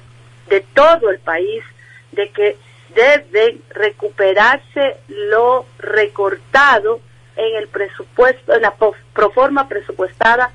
[0.48, 1.64] de todo el país
[2.12, 2.56] de que
[2.94, 7.00] debe recuperarse lo recortado
[7.36, 8.74] en el presupuesto, en la
[9.12, 10.52] proforma presupuestada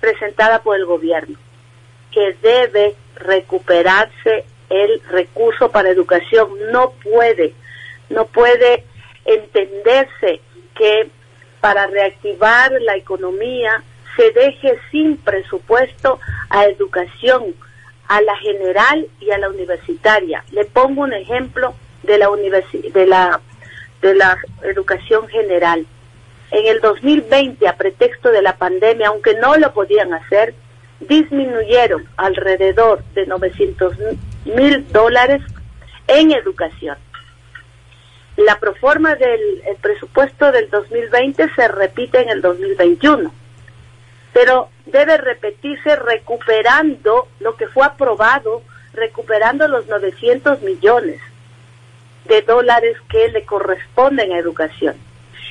[0.00, 1.38] presentada por el gobierno,
[2.12, 6.48] que debe recuperarse el recurso para educación.
[6.72, 7.54] No puede
[8.10, 8.84] no puede
[9.24, 10.40] entenderse
[10.74, 11.08] que
[11.60, 13.82] para reactivar la economía
[14.16, 16.18] se deje sin presupuesto
[16.50, 17.54] a educación,
[18.08, 20.44] a la general y a la universitaria.
[20.50, 22.28] Le pongo un ejemplo de la,
[22.92, 23.40] de la,
[24.02, 25.86] de la educación general.
[26.50, 30.54] En el 2020, a pretexto de la pandemia, aunque no lo podían hacer,
[31.00, 33.94] disminuyeron alrededor de 900
[34.44, 35.42] mil dólares
[36.06, 36.96] en educación
[38.44, 43.32] la proforma del presupuesto del 2020 se repite en el 2021,
[44.32, 48.62] pero debe repetirse recuperando lo que fue aprobado,
[48.94, 51.20] recuperando los 900 millones
[52.26, 54.96] de dólares que le corresponden a educación.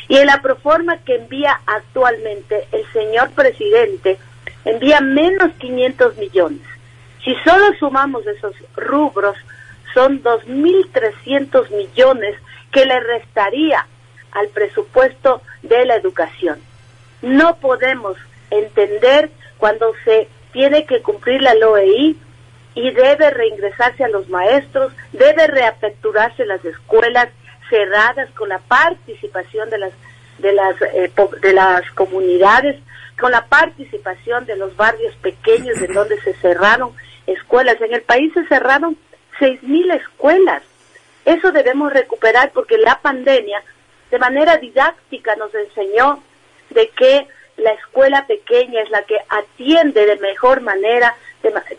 [0.07, 4.17] Y en la proforma que envía actualmente el señor presidente,
[4.65, 6.61] envía menos 500 millones.
[7.23, 9.35] Si solo sumamos esos rubros,
[9.93, 12.35] son 2.300 millones
[12.71, 13.85] que le restaría
[14.31, 16.59] al presupuesto de la educación.
[17.21, 18.17] No podemos
[18.51, 22.17] entender cuando se tiene que cumplir la LOEI
[22.75, 27.29] y debe reingresarse a los maestros, debe reaperturarse las escuelas
[27.69, 29.91] cerradas con la participación de las
[30.39, 32.81] de las eh, de las comunidades,
[33.19, 36.93] con la participación de los barrios pequeños en donde se cerraron
[37.27, 37.79] escuelas.
[37.81, 38.97] En el país se cerraron
[39.37, 40.63] seis mil escuelas.
[41.25, 43.61] Eso debemos recuperar porque la pandemia
[44.09, 46.23] de manera didáctica nos enseñó
[46.71, 51.15] de que la escuela pequeña es la que atiende de mejor manera,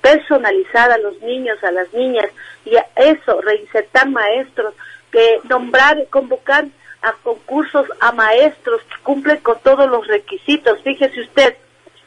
[0.00, 2.26] personalizada a los niños, a las niñas,
[2.64, 4.74] y a eso, reinsertar maestros,
[5.10, 6.66] que nombrar, convocar
[7.02, 10.80] a concursos a maestros que cumplen con todos los requisitos.
[10.82, 11.56] Fíjese usted,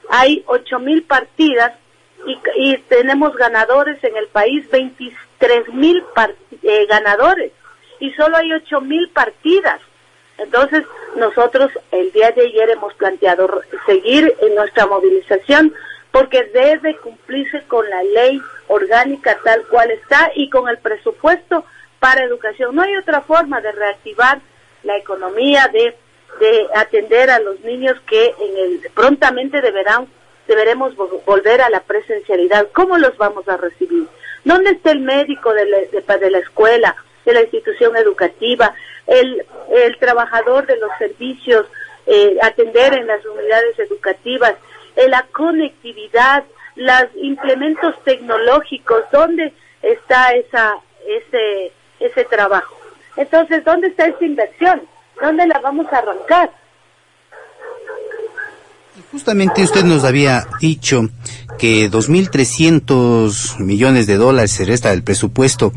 [0.10, 1.74] hay ocho mil partidas
[2.56, 6.04] y, tenemos ganadores en el país, 23 mil
[6.62, 7.52] eh, ganadores,
[8.00, 9.82] y solo hay ocho mil partidas.
[10.38, 10.84] Entonces,
[11.16, 15.74] nosotros el día de ayer hemos planteado seguir en nuestra movilización
[16.12, 21.66] porque debe cumplirse con la ley orgánica tal cual está y con el presupuesto
[22.00, 22.76] para educación.
[22.76, 24.40] No hay otra forma de reactivar
[24.84, 25.96] la economía, de,
[26.40, 30.08] de atender a los niños que en el, prontamente deberán,
[30.48, 32.68] deberemos volver a la presencialidad.
[32.74, 34.08] ¿Cómo los vamos a recibir?
[34.44, 38.74] ¿Dónde está el médico de la, de la escuela, de la institución educativa?
[39.08, 41.66] el, el trabajador de los servicios,
[42.06, 44.56] eh, atender en las unidades educativas,
[44.96, 46.44] en la conectividad,
[46.76, 50.78] los implementos tecnológicos, ¿dónde está esa,
[51.08, 52.76] ese, ese trabajo?
[53.18, 54.82] Entonces, ¿dónde está esa inversión?
[55.22, 56.52] ¿Dónde la vamos a arrancar?
[59.12, 61.10] Justamente usted nos había dicho
[61.58, 65.72] que 2.300 millones de dólares se resta del presupuesto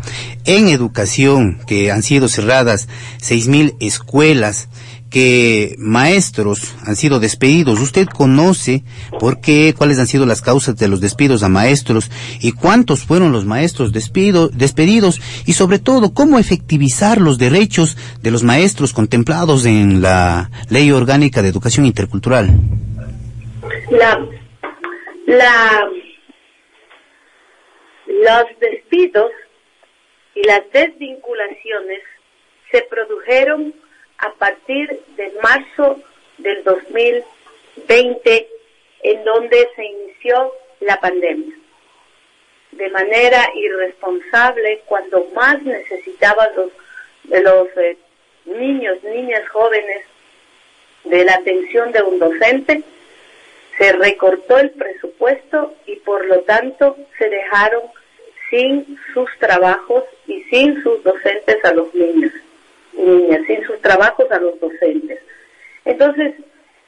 [0.45, 2.89] en educación, que han sido cerradas
[3.21, 4.69] 6.000 escuelas,
[5.11, 7.81] que maestros han sido despedidos.
[7.81, 8.83] ¿Usted conoce
[9.19, 13.33] por qué, cuáles han sido las causas de los despidos a maestros y cuántos fueron
[13.33, 20.03] los maestros despedidos y sobre todo cómo efectivizar los derechos de los maestros contemplados en
[20.03, 22.51] la Ley Orgánica de Educación Intercultural?
[23.91, 24.27] la,
[25.27, 25.89] la,
[28.07, 29.31] los despidos
[30.35, 32.01] y las desvinculaciones
[32.71, 33.75] se produjeron
[34.19, 36.01] a partir de marzo
[36.39, 38.49] del 2020,
[39.03, 41.55] en donde se inició la pandemia.
[42.73, 47.97] De manera irresponsable, cuando más necesitaban los, eh,
[48.45, 50.05] niños, niñas, jóvenes
[51.05, 52.83] de la atención de un docente,
[53.79, 57.83] se recortó el presupuesto y por lo tanto se dejaron
[58.51, 62.33] sin sus trabajos y sin sus docentes a los niños
[62.97, 65.21] niñas, sin sus trabajos a los docentes.
[65.85, 66.35] Entonces,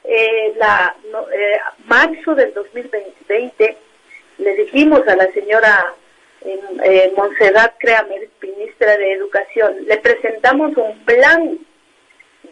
[0.03, 0.95] eh, la
[1.33, 3.77] eh, marzo del 2020
[4.39, 5.93] le dijimos a la señora
[6.41, 11.59] eh, Montserrat Creamer, ministra de Educación, le presentamos un plan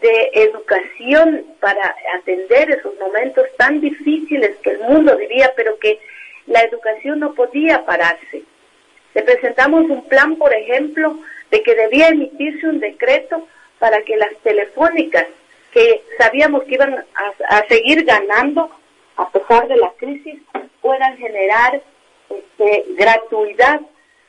[0.00, 5.98] de educación para atender esos momentos tan difíciles que el mundo vivía, pero que
[6.46, 8.42] la educación no podía pararse.
[9.14, 11.18] Le presentamos un plan, por ejemplo,
[11.50, 13.46] de que debía emitirse un decreto
[13.78, 15.26] para que las telefónicas,
[15.72, 17.04] que sabíamos que iban
[17.48, 18.70] a, seguir ganando
[19.16, 20.40] a pesar de la crisis,
[20.80, 21.80] puedan generar
[22.30, 23.80] este, gratuidad,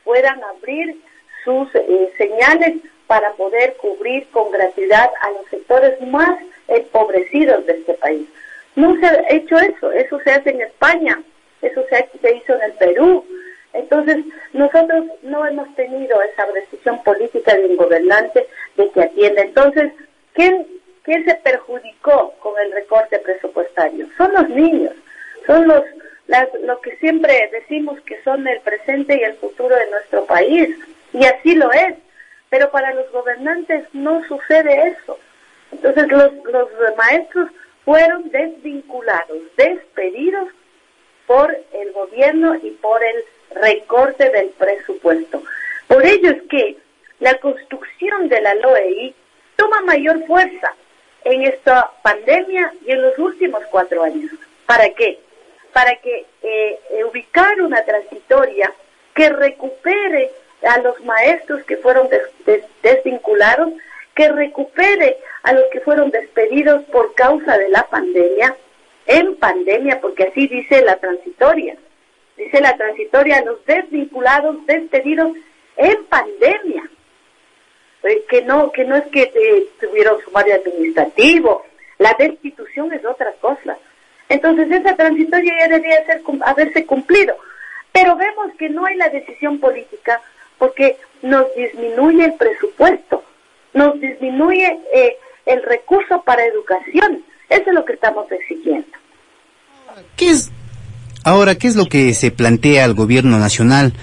[0.03, 0.97] puedan abrir
[1.43, 2.75] sus eh, señales
[3.07, 8.27] para poder cubrir con gratuidad a los sectores más empobrecidos de este país.
[8.75, 11.21] No se ha hecho eso, eso se hace en España,
[11.61, 13.25] eso se, hizo en el Perú.
[13.73, 14.17] Entonces,
[14.53, 18.47] nosotros no hemos tenido esa decisión política de un gobernante
[18.77, 19.41] de que atienda.
[19.41, 19.91] Entonces,
[20.33, 20.65] ¿quién,
[21.03, 24.07] ¿quién se perjudicó con el recorte presupuestario?
[24.17, 24.93] Son los niños,
[25.45, 25.83] son los
[26.27, 30.69] las, lo que siempre decimos que son el presente y el futuro de nuestro país.
[31.11, 31.95] Y así lo es
[32.49, 35.17] pero para los gobernantes no sucede eso.
[35.71, 37.49] Entonces los, los maestros
[37.85, 40.49] fueron desvinculados, despedidos
[41.29, 43.23] por el gobierno y por el
[43.61, 45.43] recorte del presupuesto.
[45.87, 46.77] Por ello es que
[47.19, 49.13] la construcción de la LOEI
[49.55, 50.73] toma mayor fuerza
[51.23, 54.31] en esta pandemia y en los últimos cuatro años.
[54.65, 55.19] ¿Para qué?
[55.71, 58.73] Para que eh, ubicar una transitoria
[59.13, 60.31] que recupere
[60.63, 62.09] a los maestros que fueron
[62.81, 63.69] desvinculados,
[64.15, 68.55] que recupere a los que fueron despedidos por causa de la pandemia,
[69.09, 71.75] en pandemia, porque así dice la transitoria.
[72.37, 75.35] Dice la transitoria, los desvinculados, despedidos
[75.77, 76.87] en pandemia.
[78.03, 81.65] Eh, que no, que no es que tuvieron sumario administrativo,
[81.97, 83.77] La destitución es otra cosa.
[84.29, 87.35] Entonces esa transitoria ya debía ser, haberse cumplido.
[87.91, 90.21] Pero vemos que no hay la decisión política
[90.59, 93.23] porque nos disminuye el presupuesto,
[93.73, 97.23] nos disminuye eh, el recurso para educación.
[97.49, 98.98] Eso es lo que estamos exigiendo.
[100.15, 100.51] ¿Qué es
[101.23, 103.93] ahora qué es lo que se plantea al gobierno nacional?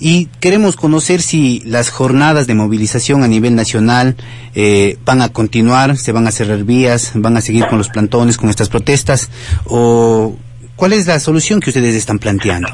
[0.00, 4.14] Y queremos conocer si las jornadas de movilización a nivel nacional
[4.54, 8.36] eh, van a continuar, se van a cerrar vías, van a seguir con los plantones,
[8.36, 9.28] con estas protestas,
[9.64, 10.36] o
[10.76, 12.68] cuál es la solución que ustedes están planteando.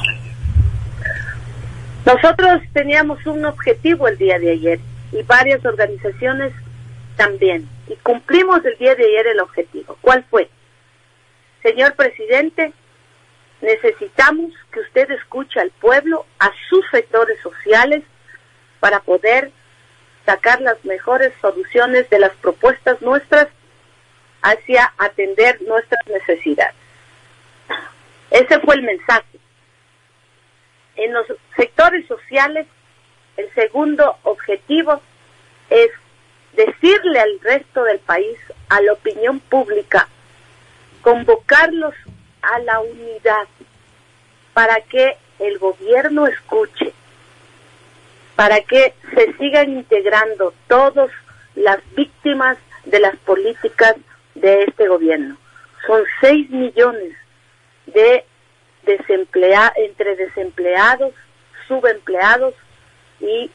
[2.05, 4.81] Nosotros teníamos un objetivo el día de ayer
[5.12, 6.53] y varias organizaciones
[7.17, 7.67] también.
[7.89, 9.97] Y cumplimos el día de ayer el objetivo.
[10.03, 10.51] ¿Cuál fue?
[11.65, 12.75] Señor presidente,
[13.62, 18.05] necesitamos que usted escuche al pueblo, a sus sectores sociales,
[18.81, 19.51] para poder
[20.27, 23.49] sacar las mejores soluciones de las propuestas nuestras
[24.43, 26.75] hacia atender nuestras necesidades.
[28.31, 29.39] Ese fue el mensaje.
[30.97, 32.67] En los sectores sociales,
[33.39, 35.01] el segundo objetivo
[35.71, 35.89] es
[36.53, 38.37] decirle al resto del país,
[38.69, 40.09] a la opinión pública,
[41.05, 41.95] convocarlos
[42.41, 43.47] a la unidad
[44.55, 46.95] para que el gobierno escuche,
[48.35, 51.11] para que se sigan integrando todas
[51.55, 53.97] las víctimas de las políticas
[54.35, 55.37] de este gobierno.
[55.87, 57.13] Son seis millones
[57.87, 58.25] de
[58.85, 61.13] desemplea entre desempleados,
[61.69, 62.55] subempleados
[63.21, 63.51] y,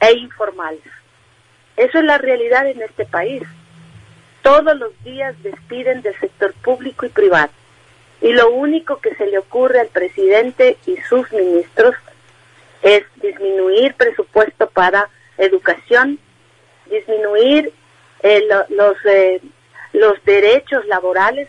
[0.00, 0.84] e informales.
[1.76, 3.42] Eso es la realidad en este país.
[4.42, 7.50] Todos los días despiden del sector público y privado.
[8.20, 11.94] Y lo único que se le ocurre al presidente y sus ministros
[12.82, 16.18] es disminuir presupuesto para educación,
[16.90, 17.72] disminuir
[18.22, 19.40] eh, los, eh,
[19.92, 21.48] los derechos laborales,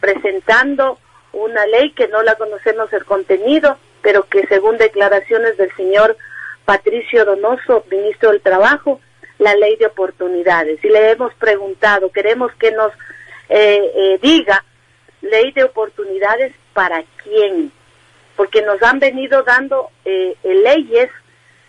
[0.00, 0.98] presentando
[1.32, 6.16] una ley que no la conocemos el contenido, pero que según declaraciones del señor
[6.64, 9.00] Patricio Donoso, ministro del Trabajo,
[9.38, 10.82] la ley de oportunidades.
[10.84, 12.92] Y le hemos preguntado, queremos que nos
[13.48, 14.64] eh, eh, diga
[15.20, 17.72] ley de oportunidades para quién,
[18.36, 21.10] porque nos han venido dando eh, leyes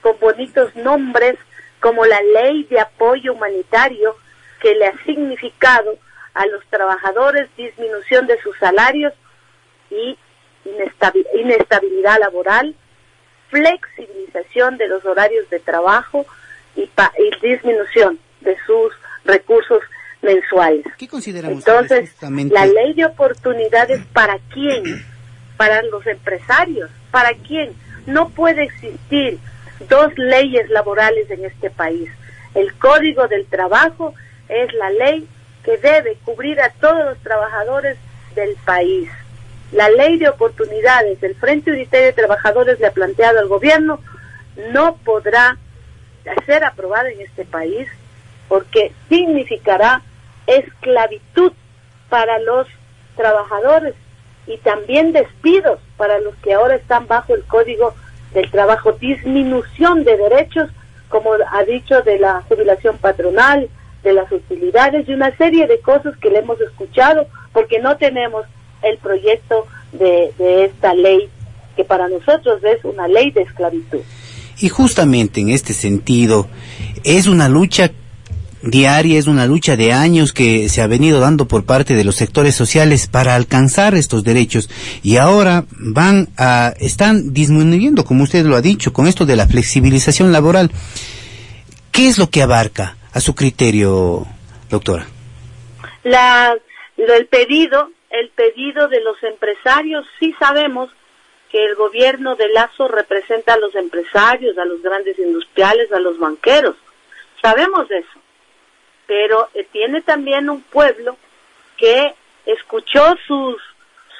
[0.01, 1.35] con bonitos nombres
[1.79, 4.15] como la ley de apoyo humanitario
[4.61, 5.97] que le ha significado
[6.33, 9.13] a los trabajadores disminución de sus salarios
[9.89, 10.17] y
[11.33, 12.75] inestabilidad laboral,
[13.49, 16.25] flexibilización de los horarios de trabajo
[16.75, 19.81] y, y disminución de sus recursos
[20.21, 20.85] mensuales.
[20.97, 25.05] ¿Qué consideramos Entonces, la ley de oportunidades para quién?
[25.57, 26.89] Para los empresarios.
[27.11, 27.73] ¿Para quién?
[28.05, 29.39] No puede existir
[29.89, 32.09] dos leyes laborales en este país.
[32.53, 34.13] El Código del Trabajo
[34.49, 35.27] es la ley
[35.63, 37.97] que debe cubrir a todos los trabajadores
[38.35, 39.09] del país.
[39.71, 43.99] La ley de oportunidades del Frente Unitario de Trabajadores le ha planteado al gobierno
[44.71, 45.57] no podrá
[46.45, 47.87] ser aprobada en este país
[48.47, 50.01] porque significará
[50.47, 51.51] esclavitud
[52.09, 52.67] para los
[53.15, 53.95] trabajadores
[54.47, 57.95] y también despidos para los que ahora están bajo el Código
[58.33, 60.69] del Trabajo, disminución de derechos,
[61.09, 63.69] como ha dicho, de la jubilación patronal,
[64.03, 68.45] de las utilidades y una serie de cosas que le hemos escuchado porque no tenemos
[68.83, 71.29] el proyecto de, de esta ley
[71.75, 74.01] que para nosotros es una ley de esclavitud.
[74.59, 76.47] Y justamente en este sentido,
[77.03, 77.91] es una lucha
[78.65, 82.15] diaria, es una lucha de años que se ha venido dando por parte de los
[82.15, 84.69] sectores sociales para alcanzar estos derechos
[85.03, 89.47] y ahora van a, están disminuyendo, como usted lo ha dicho, con esto de la
[89.47, 90.71] flexibilización laboral.
[91.91, 94.25] ¿Qué es lo que abarca a su criterio,
[94.69, 95.05] doctora?
[96.03, 96.53] La,
[96.97, 100.89] el pedido, el pedido de los empresarios, sí sabemos
[101.55, 106.19] que el gobierno de Lazo representa a los empresarios, a los grandes industriales, a los
[106.19, 106.75] banqueros.
[107.41, 108.19] Sabemos eso
[109.07, 111.17] pero eh, tiene también un pueblo
[111.77, 112.13] que
[112.45, 113.61] escuchó sus,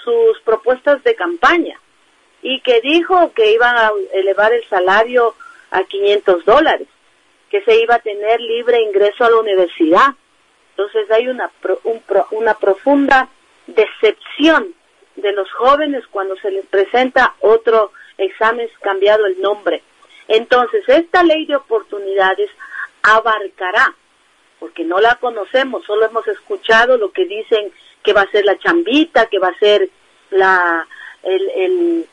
[0.03, 1.79] sus propuestas de campaña
[2.41, 5.35] y que dijo que iban a elevar el salario
[5.71, 6.87] a 500 dólares,
[7.49, 10.13] que se iba a tener libre ingreso a la universidad.
[10.71, 11.49] Entonces hay una,
[12.31, 13.29] una profunda
[13.67, 14.73] decepción
[15.15, 19.81] de los jóvenes cuando se les presenta otro examen cambiado el nombre.
[20.27, 22.49] Entonces, esta ley de oportunidades
[23.01, 23.93] abarcará
[24.59, 28.57] porque no la conocemos, solo hemos escuchado lo que dicen que va a ser la
[28.57, 29.89] chambita, que va a ser
[30.31, 30.87] la,
[31.23, 32.07] el,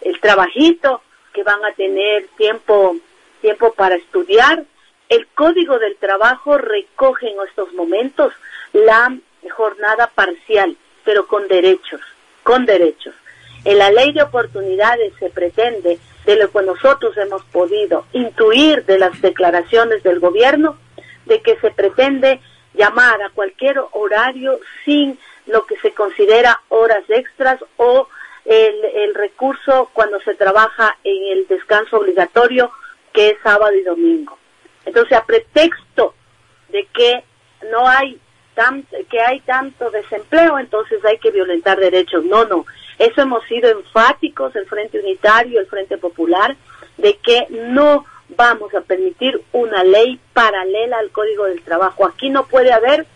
[0.00, 2.96] el, trabajito, que van a tener tiempo,
[3.40, 4.64] tiempo para estudiar.
[5.08, 8.32] El código del trabajo recoge en estos momentos
[8.72, 9.14] la
[9.50, 12.00] jornada parcial, pero con derechos,
[12.50, 13.14] con derechos.
[13.64, 18.98] En la ley de oportunidades se pretende, de lo que nosotros hemos podido intuir de
[18.98, 20.76] las declaraciones del gobierno,
[21.26, 22.40] de que se pretende
[22.74, 28.08] llamar a cualquier horario sin lo que se considera horas extras o
[28.44, 32.72] el, el recurso cuando se trabaja en el descanso obligatorio,
[33.12, 34.36] que es sábado y domingo.
[34.86, 36.14] Entonces, a pretexto
[36.70, 37.22] de que
[37.70, 38.18] no hay
[38.54, 42.24] tan, que hay tanto desempleo, entonces hay que violentar derechos.
[42.24, 42.66] No, no.
[42.98, 46.56] Eso hemos sido enfáticos, el Frente Unitario, el Frente Popular,
[46.98, 48.04] de que no
[48.36, 52.06] vamos a permitir una ley paralela al Código del Trabajo.
[52.06, 53.06] Aquí no puede haber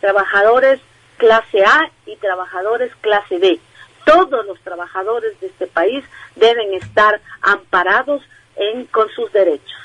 [0.00, 0.80] trabajadores
[1.16, 3.58] clase A y trabajadores clase B.
[4.04, 6.04] Todos los trabajadores de este país
[6.36, 8.22] deben estar amparados
[8.56, 9.83] en, con sus derechos.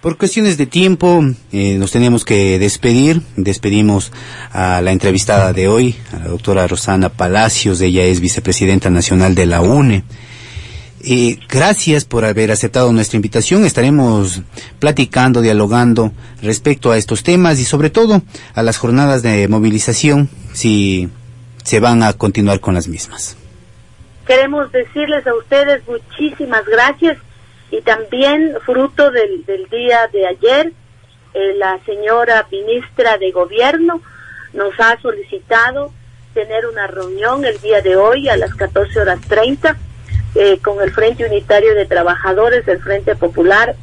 [0.00, 1.22] Por cuestiones de tiempo,
[1.52, 3.20] eh, nos tenemos que despedir.
[3.36, 4.12] Despedimos
[4.50, 7.82] a la entrevistada de hoy, a la doctora Rosana Palacios.
[7.82, 10.04] Ella es vicepresidenta nacional de la UNE.
[11.04, 13.66] Eh, gracias por haber aceptado nuestra invitación.
[13.66, 14.40] Estaremos
[14.78, 18.22] platicando, dialogando respecto a estos temas y sobre todo
[18.54, 21.10] a las jornadas de movilización, si
[21.62, 23.36] se van a continuar con las mismas.
[24.26, 27.18] Queremos decirles a ustedes muchísimas gracias
[27.70, 30.72] y también fruto del, del día de ayer,
[31.32, 34.02] eh, la señora ministra de Gobierno
[34.52, 35.92] nos ha solicitado
[36.34, 39.76] tener una reunión el día de hoy a las 14 horas 30
[40.34, 43.76] eh, con el Frente Unitario de Trabajadores del Frente Popular.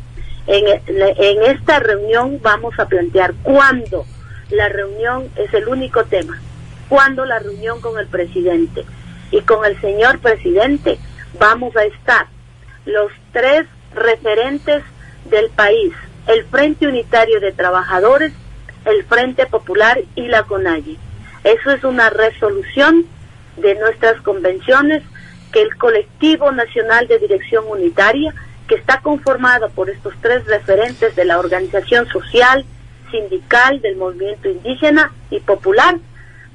[0.47, 4.05] En, en esta reunión vamos a plantear cuándo
[4.49, 6.41] la reunión es el único tema,
[6.87, 8.85] cuándo la reunión con el presidente.
[9.31, 10.97] Y con el señor presidente
[11.37, 12.27] vamos a estar
[12.85, 14.83] los tres referentes
[15.25, 15.93] del país,
[16.27, 18.33] el Frente Unitario de Trabajadores,
[18.85, 20.97] el Frente Popular y la CONAGI.
[21.43, 23.05] Eso es una resolución
[23.57, 25.03] de nuestras convenciones
[25.51, 28.33] que el colectivo nacional de dirección unitaria,
[28.67, 32.65] que está conformado por estos tres referentes de la organización social,
[33.11, 35.97] sindical, del movimiento indígena y popular,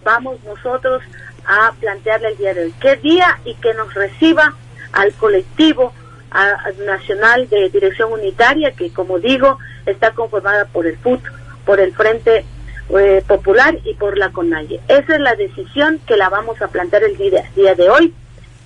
[0.04, 1.02] vamos nosotros
[1.46, 2.74] a plantearle el día de hoy.
[2.80, 4.54] ¿Qué día y que nos reciba
[4.92, 5.92] al colectivo
[6.84, 11.20] nacional de dirección unitaria que, como digo, está conformada por el FUT,
[11.64, 12.44] por el Frente
[12.90, 14.80] eh, Popular y por la CONAIE.
[14.88, 18.14] Esa es la decisión que la vamos a plantear el día, día de hoy,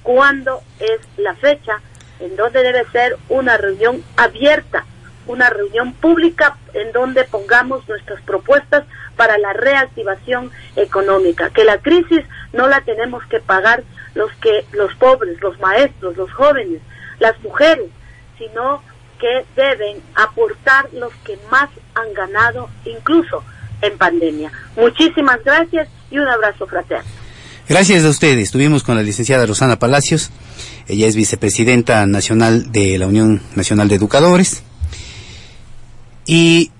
[0.03, 1.81] cuando es la fecha
[2.21, 4.85] en donde debe ser una reunión abierta,
[5.27, 8.85] una reunión pública en donde pongamos nuestras propuestas
[9.17, 13.83] para la reactivación económica, que la crisis no la tenemos que pagar
[14.15, 16.81] los que los pobres, los maestros, los jóvenes,
[17.19, 17.87] las mujeres,
[18.39, 18.83] sino
[19.19, 23.43] que deben aportar los que más han ganado, incluso
[23.83, 24.53] en pandemia.
[24.77, 27.09] Muchísimas gracias y un abrazo fraterno.
[27.69, 28.45] Gracias a ustedes.
[28.45, 30.31] Estuvimos con la licenciada Rosana Palacios.
[30.87, 34.63] Ella es vicepresidenta nacional de la Unión Nacional de Educadores.
[36.27, 36.71] Y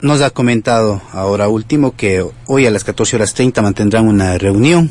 [0.00, 4.90] nos ha comentado ahora último que hoy a las 14 horas 30 mantendrán una reunión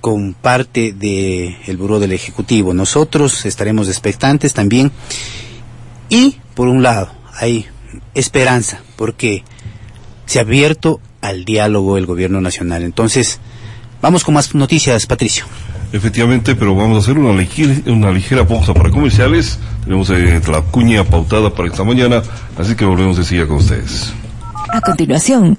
[0.00, 2.74] con parte del el Buró del Ejecutivo.
[2.74, 4.92] Nosotros estaremos expectantes también.
[6.08, 7.66] Y, por un lado, hay
[8.14, 9.44] esperanza, porque
[10.26, 12.82] se ha abierto al diálogo el gobierno nacional.
[12.82, 13.40] Entonces,
[14.02, 15.44] vamos con más noticias, Patricio.
[15.92, 19.58] Efectivamente, pero vamos a hacer una ligera, una ligera pausa para comerciales.
[19.84, 22.22] Tenemos eh, la cuña pautada para esta mañana,
[22.56, 24.12] así que volvemos de silla con ustedes.
[24.72, 25.58] A continuación,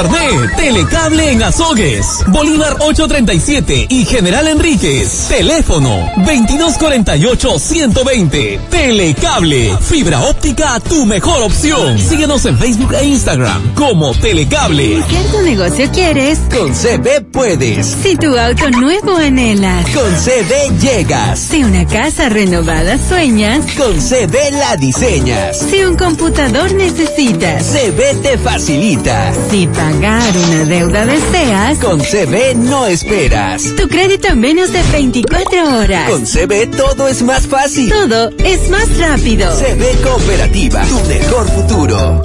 [0.57, 5.27] Telecable en Azogues, Bolívar 837 y General Enríquez.
[5.27, 8.59] Teléfono 2248-120.
[8.69, 9.77] Telecable.
[9.79, 11.99] Fibra óptica, tu mejor opción.
[11.99, 14.85] Síguenos en Facebook e Instagram como Telecable.
[14.85, 16.39] Iniciar tu negocio quieres.
[16.49, 17.85] Con CB puedes.
[17.85, 19.85] Si tu auto nuevo anhelas.
[19.91, 21.37] Con CB llegas.
[21.39, 23.63] Si una casa renovada sueñas.
[23.77, 25.59] Con CB la diseñas.
[25.59, 27.63] Si un computador necesitas.
[27.65, 29.31] CB te facilita.
[29.51, 31.77] Si pagar una deuda deseas.
[31.79, 33.63] Con CB no esperas.
[33.75, 36.09] Tu crédito en menos de 24 horas.
[36.09, 37.89] Con CB todo es más fácil.
[37.89, 39.51] Todo es más rápido.
[39.51, 42.21] CB Cooperativa, tu mejor futuro.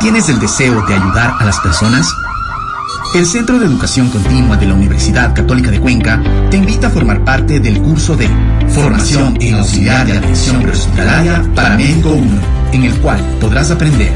[0.00, 2.08] ¿Tienes el deseo de ayudar a las personas?
[3.14, 6.20] El Centro de Educación Continua de la Universidad Católica de Cuenca
[6.50, 8.28] te invita a formar parte del curso de
[8.68, 12.40] Formación en Auxiliar de Atención Prehospitalaria para Médico 1,
[12.72, 14.12] en el cual podrás aprender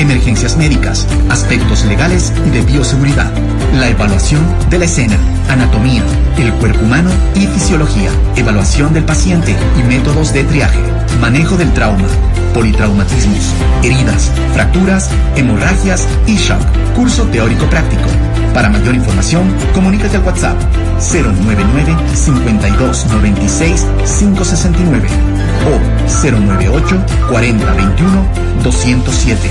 [0.00, 3.30] emergencias médicas, aspectos legales y de bioseguridad,
[3.74, 5.16] la evaluación de la escena,
[5.48, 6.02] anatomía,
[6.38, 10.80] el cuerpo humano y fisiología, evaluación del paciente y métodos de triaje,
[11.20, 12.08] manejo del trauma,
[12.54, 16.60] politraumatismos, heridas, fracturas, hemorragias y shock.
[16.96, 18.08] Curso teórico práctico.
[18.54, 19.42] Para mayor información,
[19.72, 20.56] comunícate al WhatsApp
[20.98, 23.86] 099 52 96
[24.18, 25.08] 569
[25.66, 28.26] o 098 40 21
[28.62, 29.50] 207.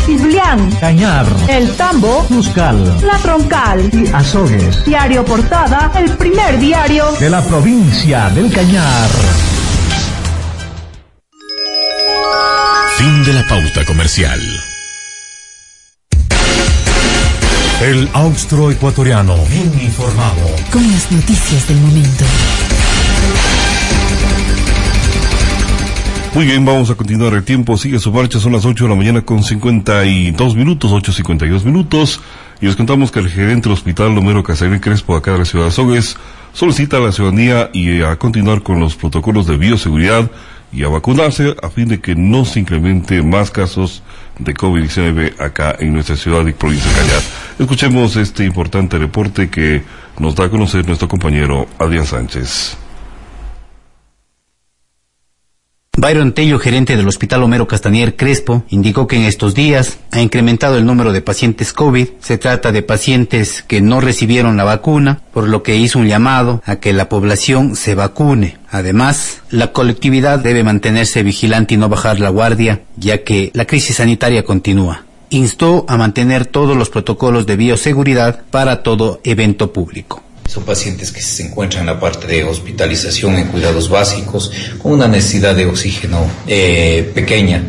[0.05, 4.83] Ciblián, Cañar, El Tambo, Cuscal, La Troncal y Azogues.
[4.85, 9.09] Diario Portada, el primer diario de la provincia del Cañar.
[12.97, 14.39] Fin de la pauta comercial.
[17.81, 20.55] El austroecuatoriano, bien informado.
[20.71, 22.25] Con las noticias del momento.
[26.33, 27.33] Muy bien, vamos a continuar.
[27.33, 28.39] El tiempo sigue su marcha.
[28.39, 32.21] Son las 8 de la mañana con 52 minutos, 8.52 minutos.
[32.61, 35.65] Y les contamos que el gerente del hospital Homero Casarín Crespo, acá de la ciudad
[35.65, 36.15] de Azogues,
[36.53, 40.31] solicita a la ciudadanía y a continuar con los protocolos de bioseguridad
[40.71, 44.01] y a vacunarse a fin de que no se incremente más casos
[44.39, 47.21] de COVID-19 acá en nuestra ciudad y provincia de Cañar.
[47.59, 49.83] Escuchemos este importante reporte que
[50.17, 52.77] nos da a conocer nuestro compañero Adrián Sánchez.
[55.97, 60.77] Byron Tello, gerente del Hospital Homero Castanier Crespo, indicó que en estos días ha incrementado
[60.77, 62.07] el número de pacientes COVID.
[62.21, 66.63] Se trata de pacientes que no recibieron la vacuna, por lo que hizo un llamado
[66.65, 68.57] a que la población se vacune.
[68.69, 73.97] Además, la colectividad debe mantenerse vigilante y no bajar la guardia, ya que la crisis
[73.97, 75.03] sanitaria continúa.
[75.29, 80.23] Instó a mantener todos los protocolos de bioseguridad para todo evento público.
[80.51, 85.07] Son pacientes que se encuentran en la parte de hospitalización en cuidados básicos con una
[85.07, 87.63] necesidad de oxígeno eh, pequeña.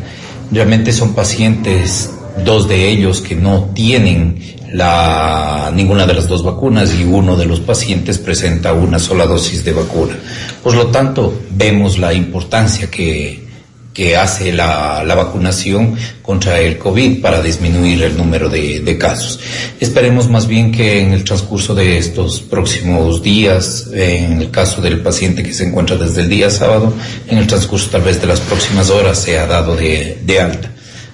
[0.50, 2.10] Realmente son pacientes,
[2.44, 7.46] dos de ellos que no tienen la, ninguna de las dos vacunas y uno de
[7.46, 10.18] los pacientes presenta una sola dosis de vacuna.
[10.60, 13.46] Por lo tanto, vemos la importancia que,
[13.92, 19.38] que hace la, la, vacunación contra el COVID para disminuir el número de, de, casos.
[19.80, 25.00] Esperemos más bien que en el transcurso de estos próximos días, en el caso del
[25.00, 26.94] paciente que se encuentra desde el día sábado,
[27.28, 30.72] en el transcurso tal vez de las próximas horas sea dado de, de alta.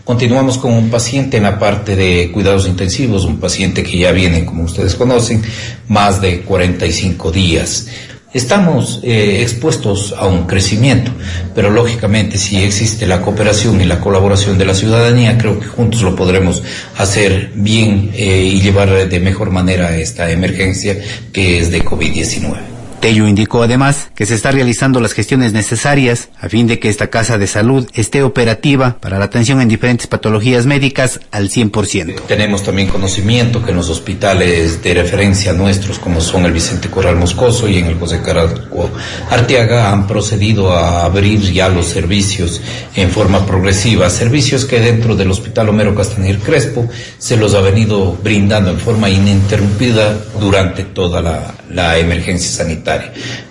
[0.09, 4.47] Continuamos con un paciente en la parte de cuidados intensivos, un paciente que ya viene,
[4.47, 5.43] como ustedes conocen,
[5.87, 7.89] más de 45 días.
[8.35, 11.11] Estamos eh, expuestos a un crecimiento,
[11.55, 16.03] pero lógicamente si existe la cooperación y la colaboración de la ciudadanía, creo que juntos
[16.03, 16.63] lo podremos
[16.99, 20.99] hacer bien eh, y llevar de mejor manera esta emergencia
[21.33, 22.78] que es de COVID-19.
[23.01, 27.09] Tello indicó además que se está realizando las gestiones necesarias a fin de que esta
[27.09, 32.23] casa de salud esté operativa para la atención en diferentes patologías médicas al 100%.
[32.27, 37.17] Tenemos también conocimiento que en los hospitales de referencia nuestros, como son el Vicente Corral
[37.17, 38.91] Moscoso y en el José Caraco
[39.31, 42.61] Arteaga, han procedido a abrir ya los servicios
[42.97, 46.89] en forma progresiva, servicios que dentro del Hospital Homero Castañer Crespo
[47.19, 52.88] se los ha venido brindando en forma ininterrumpida durante toda la emergencia sanitaria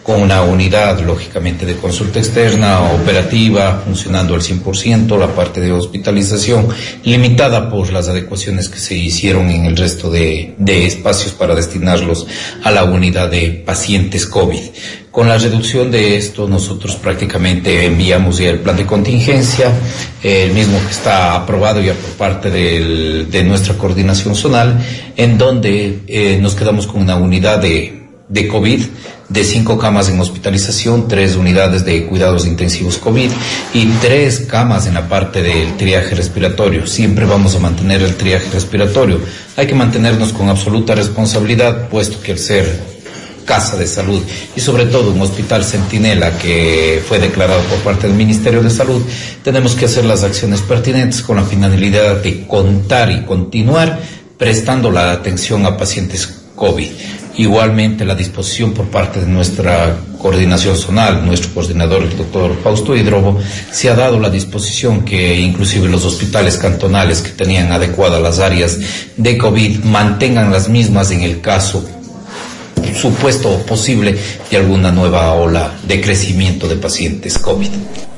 [0.08, 6.70] con una unidad, lógicamente, de consulta externa, operativa, funcionando al 100%, la parte de hospitalización,
[7.04, 12.26] limitada por las adecuaciones que se hicieron en el resto de, espacios para destinarlos
[12.64, 14.62] a la unidad de pacientes COVID.
[15.12, 19.74] Con la reducción de esto, nosotros prácticamente enviamos ya el plan de contingencia,
[20.24, 24.80] el mismo que está aprobado ya por parte de nuestra coordinación zonal,
[25.18, 28.82] en donde eh, nos quedamos con una unidad de, de COVID
[29.30, 33.30] de cinco camas en hospitalización, tres unidades de cuidados intensivos COVID
[33.74, 36.88] y tres camas en la parte del triaje respiratorio.
[36.88, 39.20] Siempre vamos a mantener el triaje respiratorio.
[39.58, 42.98] Hay que mantenernos con absoluta responsabilidad, puesto que el ser
[43.46, 44.22] casa de salud
[44.56, 49.02] y sobre todo un hospital centinela que fue declarado por parte del Ministerio de Salud,
[49.42, 54.00] tenemos que hacer las acciones pertinentes con la finalidad de contar y continuar
[54.38, 56.90] prestando la atención a pacientes COVID.
[57.38, 63.40] Igualmente la disposición por parte de nuestra coordinación zonal, nuestro coordinador, el doctor Fausto Hidrobo,
[63.72, 68.80] se ha dado la disposición que inclusive los hospitales cantonales que tenían adecuadas las áreas
[69.16, 71.88] de COVID mantengan las mismas en el caso
[72.96, 74.18] supuesto o posible
[74.50, 77.70] de alguna nueva ola de crecimiento de pacientes COVID.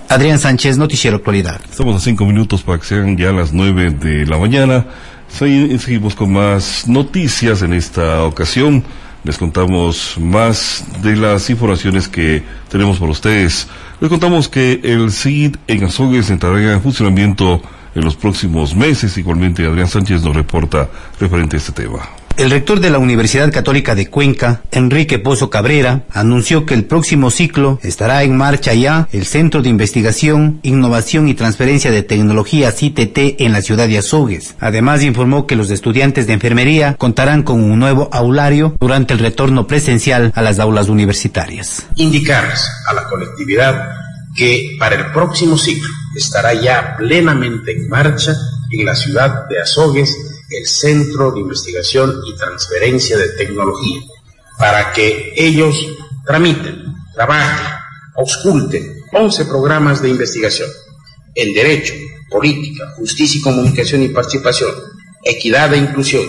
[0.07, 1.59] Adrián Sánchez, Noticiero Actualidad.
[1.69, 4.87] Estamos a cinco minutos para que sean ya las nueve de la mañana.
[5.29, 8.83] Seguimos con más noticias en esta ocasión.
[9.23, 13.67] Les contamos más de las informaciones que tenemos para ustedes.
[13.99, 17.61] Les contamos que el CID en Azogues entrará en funcionamiento
[17.95, 19.17] en los próximos meses.
[19.17, 22.18] Igualmente, Adrián Sánchez nos reporta referente a este tema.
[22.39, 27.31] El rector de la Universidad Católica de Cuenca, Enrique Pozo Cabrera, anunció que el próximo
[27.31, 33.41] ciclo estará en marcha ya el Centro de Investigación, Innovación y Transferencia de Tecnología CITT
[33.41, 34.55] en la ciudad de Azogues.
[34.61, 39.67] Además informó que los estudiantes de enfermería contarán con un nuevo aulario durante el retorno
[39.67, 41.87] presencial a las aulas universitarias.
[41.95, 43.91] Indicarles a la colectividad
[44.33, 48.33] que para el próximo ciclo estará ya plenamente en marcha
[48.71, 54.01] en la ciudad de Azogues el Centro de Investigación y Transferencia de Tecnología,
[54.57, 55.75] para que ellos
[56.25, 56.83] tramiten,
[57.13, 57.67] trabajen,
[58.15, 60.69] ausculten 11 programas de investigación
[61.35, 61.93] en Derecho,
[62.29, 64.71] Política, Justicia y Comunicación y Participación,
[65.23, 66.23] Equidad e Inclusión,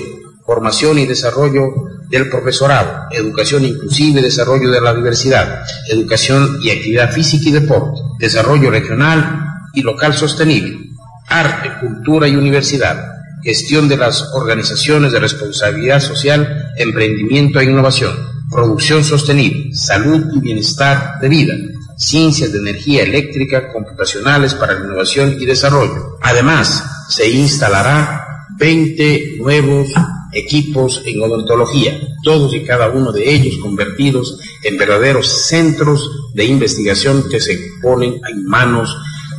[0.45, 1.69] Formación y Desarrollo
[2.09, 8.01] del Profesorado, Educación Inclusiva y Desarrollo de la Diversidad, Educación y Actividad Física y Deporte,
[8.19, 9.45] Desarrollo Regional
[9.75, 10.91] y Local Sostenible,
[11.29, 18.15] Arte, Cultura y Universidad, gestión de las organizaciones de responsabilidad social, emprendimiento e innovación,
[18.51, 21.55] producción sostenible, salud y bienestar de vida,
[21.97, 26.19] ciencias de energía eléctrica, computacionales para la innovación y desarrollo.
[26.23, 29.89] Además, se instalará 20 nuevos
[30.33, 37.29] equipos en odontología, todos y cada uno de ellos convertidos en verdaderos centros de investigación
[37.29, 38.97] que se ponen en manos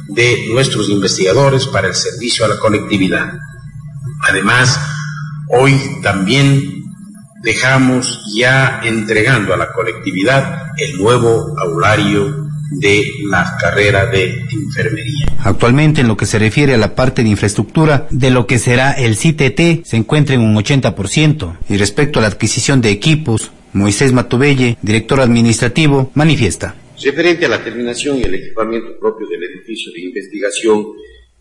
[0.07, 3.33] de nuestros investigadores para el servicio a la colectividad.
[4.31, 4.79] Además,
[5.49, 6.85] hoy también
[7.43, 12.47] dejamos ya entregando a la colectividad el nuevo aulario
[12.79, 15.25] de la carrera de enfermería.
[15.39, 18.93] Actualmente, en lo que se refiere a la parte de infraestructura de lo que será
[18.93, 21.57] el CTT, se encuentra en un 80%.
[21.67, 26.75] Y respecto a la adquisición de equipos, Moisés Matubelle, director administrativo, manifiesta.
[27.03, 30.85] Referente a la terminación y el equipamiento propio del edificio de investigación,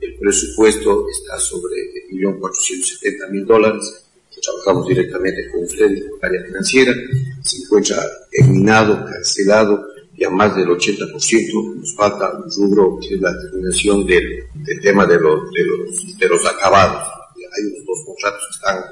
[0.00, 1.74] el presupuesto está sobre
[2.10, 4.06] 1.470.000 dólares.
[4.42, 6.94] Trabajamos directamente con ustedes, con área financiera.
[7.42, 7.96] Se encuentra
[8.30, 9.84] terminado, cancelado,
[10.16, 11.76] ya más del 80%.
[11.76, 14.44] Nos falta un rubro que es la terminación del,
[14.80, 17.02] tema de los, de, los, de acabados.
[17.36, 18.84] Hay unos dos contratos que están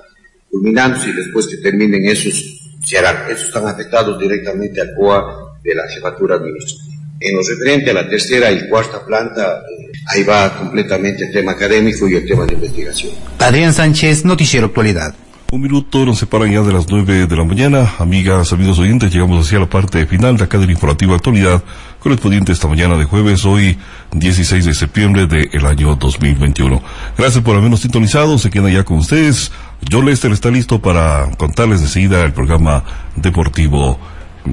[0.51, 3.31] culminando y después que terminen esos se harán.
[3.31, 6.88] Esos están afectados directamente al COA de la jefatura administrativa.
[7.21, 11.53] En lo referente a la tercera y cuarta planta, eh, ahí va completamente el tema
[11.53, 13.13] académico y el tema de investigación.
[13.41, 15.15] Adrián Sánchez, Noticiero Actualidad.
[15.51, 17.95] Un minuto nos separan ya de las nueve de la mañana.
[17.99, 21.65] Amigas, amigos oyentes, llegamos hacia la parte final de acá del informativo actualidad,
[22.01, 23.79] correspondiente esta mañana de jueves, hoy
[24.13, 26.83] 16 de septiembre del año 2021.
[27.17, 29.51] Gracias por habernos sintonizado, se queda ya con ustedes.
[29.91, 32.85] John Lester está listo para contarles de seguida el programa
[33.17, 33.99] deportivo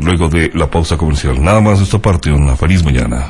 [0.01, 1.43] luego de la pausa comercial.
[1.43, 3.25] Nada más de esta parte, una feliz mañana.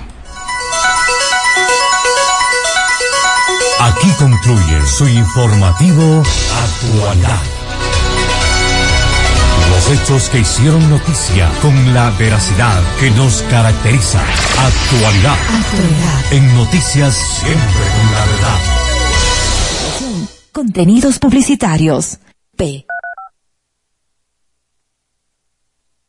[3.80, 6.24] Aquí concluye su informativo
[6.63, 7.41] actualidad.
[9.70, 14.22] Los hechos que hicieron noticia con la veracidad que nos caracteriza.
[14.22, 15.34] Actualidad.
[15.34, 16.32] Actualidad.
[16.32, 18.59] En noticias siempre con la verdad.
[20.51, 22.20] Contenidos publicitarios.
[22.55, 22.85] P.